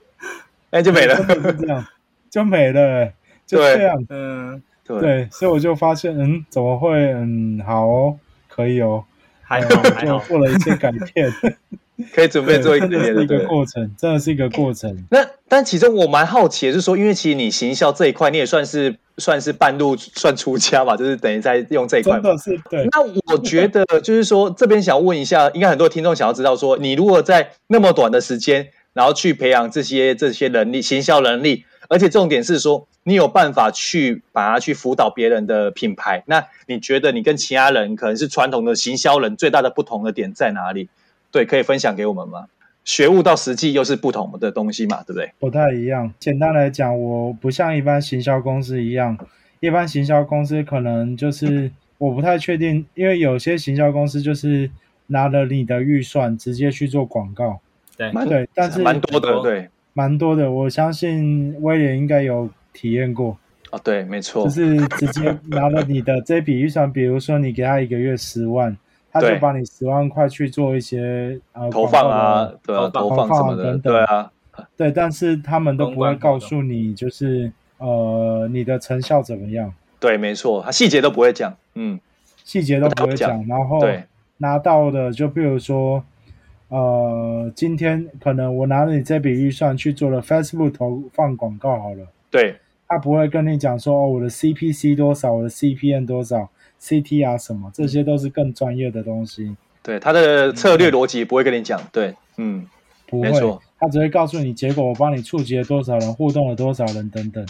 [0.70, 1.85] 哎，就没了，就这样，
[2.30, 3.12] 就没了，
[3.45, 8.18] 就这样，嗯，对，对，所以我就发现，嗯，怎么会，嗯，好哦，
[8.49, 9.05] 可以哦。
[9.53, 11.30] 还好， 还好，就做了一些改变，
[12.14, 12.86] 可以准备做一个
[13.22, 15.05] 一个过程，真的是一个过程。
[15.11, 22.14] 那但其实我蛮好奇的是说，因为其实你行销这一块，你也算是算是半路算出家吧，就是等于在用这一块。
[22.14, 22.88] 真的是对。
[22.92, 31.66] 那我觉得就是说，这边想问一下，应该很多听众想要知道说，你如果在那么短的时间，然后去培养这些这些能力，行销能力。
[31.88, 36.22] 而且重点是说，你有办法去把它去辅导别人的品牌。
[36.26, 40.88] 那你觉得你跟其他人可能是传统的行销人最大的不同的点在哪里？
[41.30, 42.46] 对，可以分享给我们吗？
[42.84, 45.32] 学悟到实际又是不同的东西嘛，对不对？
[45.38, 46.12] 不太一样。
[46.18, 49.16] 简单来讲，我不像一般行销公司一样，
[49.61, 54.68] 一般行销公司可能就是我不太确定，因为有些行销公司就是
[55.07, 57.61] 拿了你的预算直接去做广告，
[57.96, 60.50] 对，对，但是蛮多的，对，蛮多的。
[60.50, 63.36] 我相信威廉应该有体验过。
[63.70, 68.76] 哦，对，没错，就是直接拿了你的这笔预算，比如说你给他一个月十万。
[69.14, 74.32] 他就把你十万块去做一些呃投放啊，对啊，投放什么的，对啊，
[74.74, 79.70] 对，但是他们都不会告诉你，就是呃你的成效怎么样？
[80.00, 82.00] 对，没错，他细节都不会讲，嗯，
[82.42, 83.80] 细节都不会讲，然后
[84.38, 86.02] 拿到的就比如说，
[86.68, 92.57] 呃，今天可能我拿了你这笔预算去做了 Facebook 投放广告好了，对，
[92.89, 96.51] 他不会跟你讲说哦，我的 CPC 多少，我的 CPN 多少。
[96.80, 99.57] CT 啊，什么这些都是更专业的东西。
[99.85, 101.80] 对，他的策略逻辑不会跟你讲。
[101.93, 102.66] 对，嗯，
[103.07, 107.47] 不会，没错，他只会告诉你结果，我帮你触及了多少人，互动了多少人等等。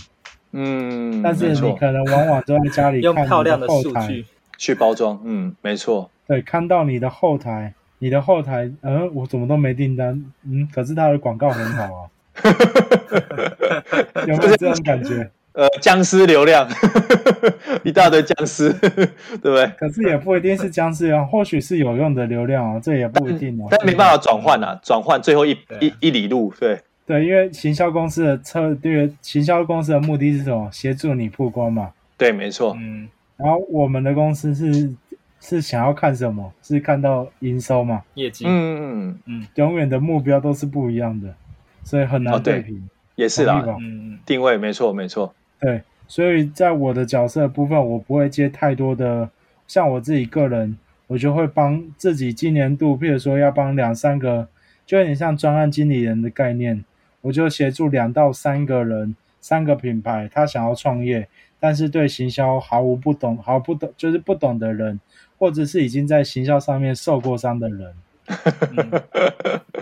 [0.51, 4.23] 嗯，但是你可能往往都在家里看你的后台
[4.59, 5.19] 去包装。
[5.25, 6.11] 嗯，没错。
[6.29, 10.23] 对，看到你的后台，你的后台，嗯，我怎么都没订单？
[10.45, 12.11] 嗯，可是他的广告很好啊。
[14.27, 15.31] 有没有这种感觉？
[15.55, 16.67] 呃，僵尸流量，
[17.85, 19.07] 一大堆僵尸， 对
[19.37, 19.67] 不对？
[19.79, 23.67] 可是也不一定是僵尸流量，或许是有用的流量啊，这也不一定哦。
[23.71, 25.51] 但没办法转换啊，转换最后一
[25.81, 30.71] 一一里路，对对，因为行销公司的策略，行销公司的目的是什么？
[30.73, 31.91] 协助你曝光嘛。
[32.17, 32.75] 对，没错。
[32.81, 33.07] 嗯，
[33.37, 34.91] 然后我们的公司是
[35.39, 36.51] 是想要看什么？
[36.63, 38.01] 是看到营收嘛？
[38.15, 38.47] 业绩。
[38.49, 41.35] 嗯嗯嗯，永远的目标都是不一样的，
[41.85, 42.89] 所以很难对平。
[43.15, 45.35] 也是啦，嗯，定位没错没错。
[45.61, 49.29] 对，所以在我的角色的部分，我不会接太多的。
[49.69, 54.49] 像我自己个人，我就会帮自己今年度，譬如说要帮两三个，
[54.85, 56.85] 就有点像专案经理人的概念，
[57.23, 61.27] 我就协助两到三个人，三个品牌，他想要创业，
[61.59, 65.01] 但是对行销毫无不懂，毫不懂，就是不懂的人，
[65.39, 67.95] 或者是已经在行销上面受过伤的人。
[68.77, 69.03] 嗯、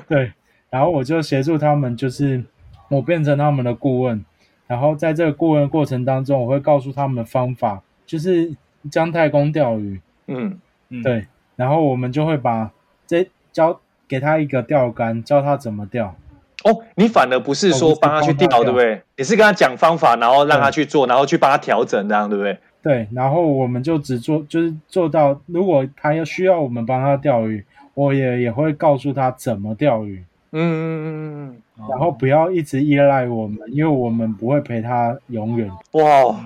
[0.07, 0.33] 对，
[0.69, 2.45] 然后我就协助他们，就是
[2.91, 4.23] 我变成他们的顾问。
[4.67, 8.55] 然后在这个顾问的过程当中，我会告诉他们的方法，就是
[8.89, 10.01] 姜太公钓鱼。
[10.29, 10.61] 嗯，
[11.03, 11.27] 对。
[11.57, 12.71] 然后我们就会把
[13.05, 16.15] 这教给他一个钓竿，教他怎么钓。
[16.63, 19.03] 哦，你反而不是说帮他去钓，哦、对不对？
[19.17, 22.59] 你是跟他讲方法，然后让他去做，然后去帮他调整，这样对不对？
[22.81, 23.09] 对。
[23.13, 27.65] 然后我们就只做，就是做到，如果他要需要我们帮他钓鱼，
[27.95, 30.25] 我也也会告诉他怎么钓鱼。
[30.53, 31.63] 嗯嗯嗯嗯嗯。
[31.89, 35.71] 然后不要一直依赖我们，因为我们不会陪他永远。
[35.93, 36.37] 哇，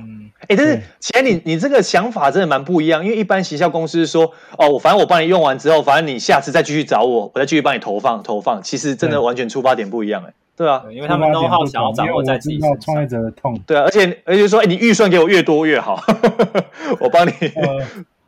[0.49, 8.63] 哎，但是其实你你这个想法真的蛮不一样，因为一般行销公司说，哦，我反正我帮你用完之后，反正你下次再继续找我，我再继续帮你投放投放。
[8.63, 12.59] 其实真的完全出发点不一样，哎，对啊，因为他们都好想要掌握在自己。
[12.81, 13.59] 创业者的痛。
[13.67, 16.01] 对啊，而且而且说，哎，你预算给我越多越好，
[17.01, 17.33] 我帮你。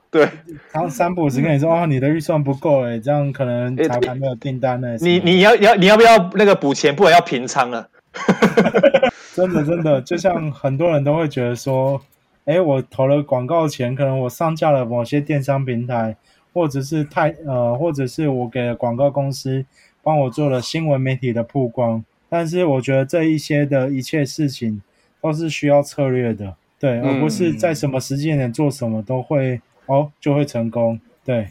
[0.16, 0.26] 对，
[0.72, 4.96] 然后三不五时跟你说，哦，你的预算不够，哎，这样可能才还没有订单呢。
[5.00, 7.88] 你你要要你要不要那个补钱，不然要平仓了。
[9.34, 12.00] 真的真的，就像很多人都会觉得说，
[12.46, 16.16] 哎，我投了广告钱，可能我上架了某些电商平台，
[16.54, 19.66] 或者是太呃，或者是我给了广告公司
[20.02, 24.80] 帮我做了新闻媒体的曝光，但是我觉得这一些的一切事情
[25.20, 29.60] 都是需要策略的，对，而不是在什么时间点做什么都会。
[29.86, 31.00] 哦，就会成功。
[31.24, 31.48] 对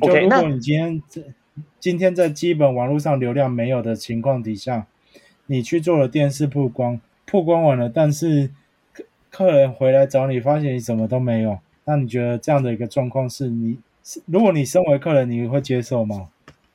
[0.00, 1.22] 就如果你今天在
[1.80, 4.86] 今天在基本网络上流量没有的情况底下，
[5.46, 8.50] 你去做了电视曝光，曝光完了，但是
[8.92, 13.78] 客客人回来找你，发现你什么都没有，那你觉得这样的一个状况是你，
[14.26, 16.28] 如果你身为客人，你会接受吗？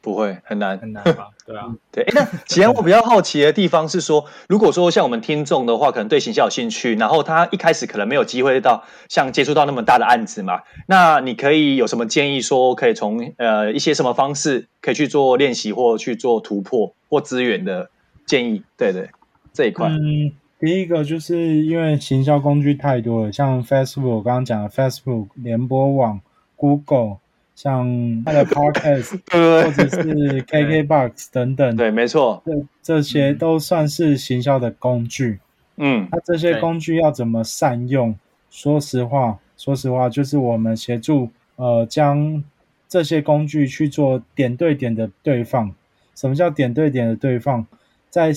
[0.04, 1.30] 不会，很难，很难吧？
[1.48, 2.06] 对啊，对。
[2.14, 17.90] 那其实我比较好奇的地方是说，如果说像我们听众的话，可能对行销有兴趣，然后他一开始可能没有机会到像接触到那么大的案子嘛，那你可以有什么建议说，可以从呃一些什么方式可以去做练习或去做突破或资源的
[18.26, 18.62] 建议？
[18.76, 19.10] 对对，
[19.54, 19.88] 这一块。
[19.88, 26.20] 嗯，第一个就是因为行销工具太多了，像 Facebook，我刚刚讲的 Facebook 联播网、
[26.58, 27.23] Google。
[27.56, 35.40] 像他的 Podcast， 或者是 KKBox 等等，对，没错，这这些都算是行销的工具。
[35.78, 38.16] 嗯，那这些工具要怎么善用？
[38.50, 42.44] 说实话，说实话，就是我们协助呃，将
[42.88, 45.74] 这些工具去做点对点的对放。
[46.16, 47.66] 什么叫点对点的对放？
[48.10, 48.32] 在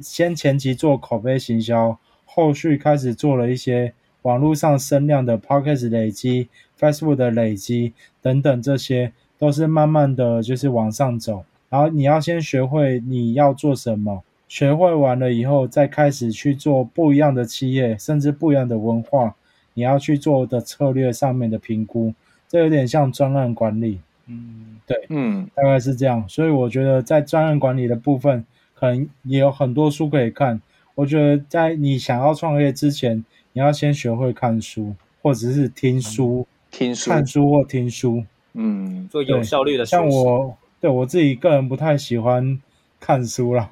[0.00, 3.92] 先前期做口碑行销，后续开始做了一些
[4.22, 6.48] 网络上声量的 Podcast 累积、
[6.78, 11.44] Facebook 的累积等等，这些都是慢慢的就是往上走。
[11.68, 19.34] 然后你要先学会你要做什么，学会完了以后，再开始去做不一样的企业，甚至不一样的文化，
[19.74, 22.14] 你要去做的策略上面的评估，
[22.48, 24.00] 这有点像专案管理。
[24.26, 26.26] 嗯，对，嗯，大概是这样。
[26.28, 30.60] 所以我觉得在专案管理的部分，可能也有很多书可以看。
[30.94, 38.24] 我觉得在你想要创业之前，你要先学会看书，或者是听书，听书，看书或听书。
[38.54, 39.86] 嗯，做有效率的。
[39.86, 42.58] 像我，对我自己个人不太喜欢
[42.98, 43.68] 看书啦。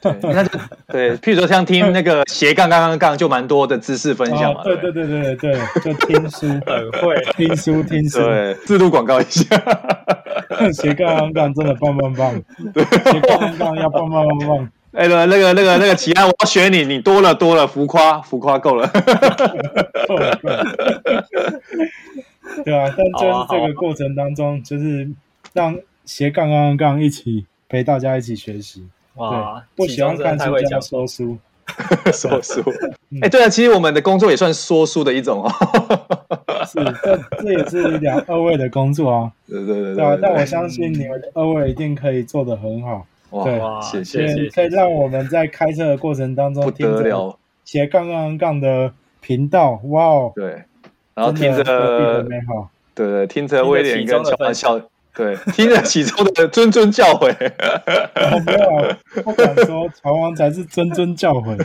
[0.00, 0.12] 对，
[0.88, 4.62] 对，譬如说像听那个斜杠杠杠杠，就蛮多的知识分享嘛。
[4.62, 8.18] 对对对对对，就听书 很会，听书听书。
[8.18, 9.44] 对，自动广告一下。
[10.72, 12.32] 斜杠杠杠真的棒棒棒，
[12.74, 14.70] 斜杠杠杠要棒棒棒棒。
[14.92, 18.88] 哎，那个那个那个那个，奇安，我要学你，你多了多了，浮夸浮夸够了。
[22.64, 25.08] 对啊，但就是这个过程当中，就是
[25.52, 28.86] 让斜杠杠杠一起陪大家一起学习。
[29.14, 31.38] 哇，不喜欢看书叫说书，
[32.12, 32.62] 说书。
[33.22, 35.50] 哎，对啊，其实我们的工作也算说书的一种哦。
[36.66, 39.32] 是，这这也是两二位的工作啊。
[39.46, 39.94] 对对对。
[39.94, 43.06] 对啊，但我相信你们二位一定可以做得很好。
[43.30, 44.48] 哇，谢谢。
[44.50, 50.32] 可以让我们在开车的过程当中听着斜杠杠杠的频道，哇哦。
[50.34, 50.64] 对，
[51.14, 52.68] 然后听着美好。
[52.94, 54.80] 对对，听着威廉跟乔安笑。
[55.16, 57.32] 对，听着启宗的谆谆教诲，
[58.44, 61.56] 没有，不敢说 乔王才是谆谆教诲，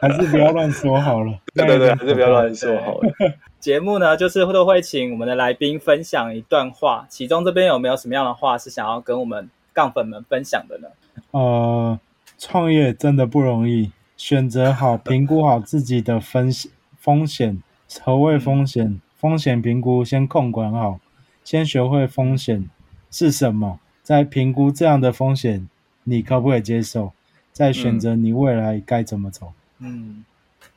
[0.00, 1.30] 还是不要乱说好了。
[1.54, 3.12] 对对对，还是不要乱说好了。
[3.58, 10.88] 节目呢，就是都会请我们的来宾分享一段话，其中这边有没有什么样的话是想要跟我们杠粉们分享的呢？
[11.32, 12.00] 呃，
[12.38, 17.62] 创业真的不容易，选择好、评估好自己的风险，风险，
[17.98, 18.86] 何谓风险？
[18.86, 21.00] 嗯、风险评估先控管好。
[21.42, 22.68] 先学会风险
[23.10, 25.68] 是什么，再评估这样的风险
[26.04, 27.12] 你可不可以接受，
[27.52, 29.52] 再选择你未来该怎么走。
[29.80, 30.24] 嗯，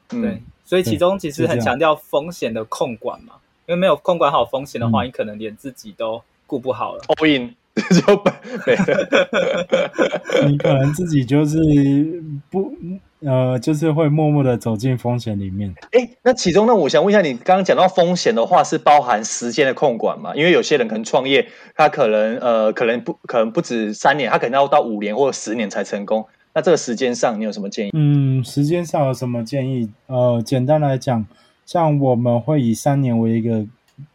[0.08, 3.36] 对，所以其中其实很强调风险的控管嘛，
[3.68, 7.02] 因为没有控管好风险的话，嗯、你可能连自己都顾不好了。
[7.10, 7.54] All in
[8.02, 8.34] 就本
[8.66, 8.76] 对，
[10.50, 11.60] 你可能自己就是
[12.50, 12.74] 不。
[13.26, 15.74] 呃，就是会默默的走进风险里面。
[15.92, 20.36] 哎，那其中呢，我想问一下，你刚刚讲到风险的话，是包含时间的控管嘛？
[20.36, 26.26] 因为有些人可能创业，他可能呃，可能不可能不止三年，他可能要到五年或者十年才成功。
[26.54, 27.92] 那这个时间上，你有什么建议？
[27.94, 29.90] 嗯，时间上有什么建议？
[30.08, 31.26] 呃，简单来讲，
[31.66, 33.66] 像我们会以三年为一个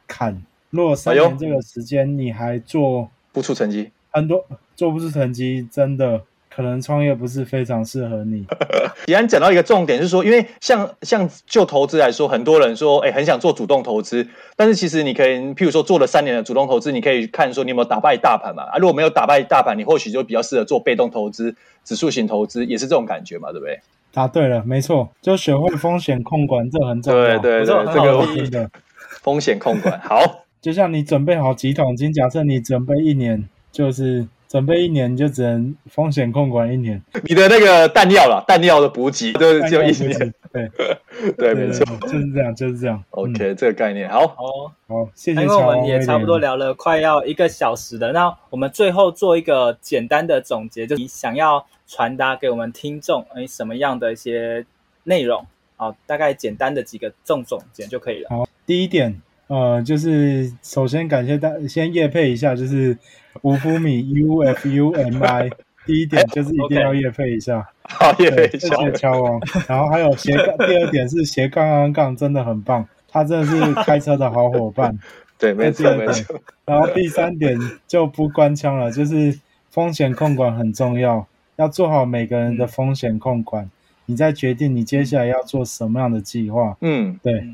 [0.06, 4.44] 坎，如果三年这个时间你还做不出成绩，很多
[4.76, 6.22] 做不出成绩，真的。
[6.58, 8.44] 可能创业不是非常适合你。
[9.06, 18.64] 既然讲到一个重点，是说，因为像像就投资来说，很多人说，哎，很想做主动投资，但是其实你可以，譬如说做了三年的主动投资，你可以看说你有没有打败大盘嘛？
[18.64, 21.54] 啊，如果没有打败大盘，你或许就比较适合做被动投资、
[21.84, 23.78] 指数型投资，也是这种感觉嘛，对不对？
[24.12, 27.38] 答对了，没错，就学会风险控管，这很重要。
[27.38, 28.70] 对对对，这个的
[29.22, 30.44] 风险控管好。
[30.60, 34.26] 就像你准备好几桶金，假设你准备一年，就是。
[34.48, 40.70] 准备一年就只能风险控管一年，你的那个弹药了，弹药的补给就就一年，对
[41.36, 43.04] 对，没错，就是这样，就是这样。
[43.10, 44.34] OK，这个概念好，好，
[44.88, 45.42] 好，谢谢。
[45.42, 54.64] 因为我们也差不多聊了快要一个小时了，那我们最后做一个简单的总结，就是你想要传达给我们听众哎什么样的一些
[55.04, 55.46] 内容？
[55.76, 58.30] 好，大概简单的几个重总结就可以了。
[58.30, 59.20] 好，第一点。
[59.48, 62.96] 呃，就是首先感谢大，先夜配一下，就是
[63.42, 65.50] 五福米 U F U M I，
[65.86, 69.40] 第一点就是一定要夜配一下， 好业配一下，谢谢乔王。
[69.66, 74.98] 然后还有斜杠，第二点是斜杠杠杠真的很棒，他真的是开车的好伙伴，
[75.38, 76.38] 对，没错没错。
[76.66, 79.40] 然后第三点就不官腔了，就是
[79.70, 81.26] 风险控管很重要，
[81.56, 83.70] 要做好每个人的风险控管，嗯、
[84.06, 86.76] 你再决定你接下来要做什么样的计划。
[86.82, 87.46] 嗯，对。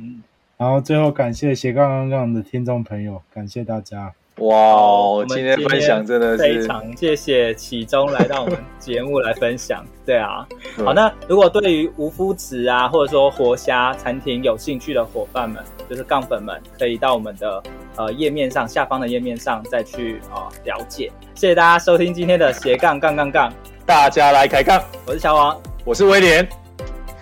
[0.57, 4.13] 然后最后感谢斜杠杠杠的听众朋友，感谢大家。
[4.39, 9.85] 哇，今天分享真的是非常谢谢启宗来到我们节目来分享。
[10.05, 10.45] 对啊，
[10.85, 17.63] 好，那如果对于无麸质啊，或者说活虾餐厅有兴趣的伙伴们，就是杠粉们，可以到我们的
[17.97, 21.13] 呃页面上下方的页面上再去啊、呃、了解。
[21.35, 23.53] 谢谢大家收听今天的斜杠杠杠杠，
[23.87, 24.83] 大家来开杠。
[25.07, 26.49] 我是小王，我是威廉，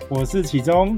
[0.09, 0.97] 我是启宗。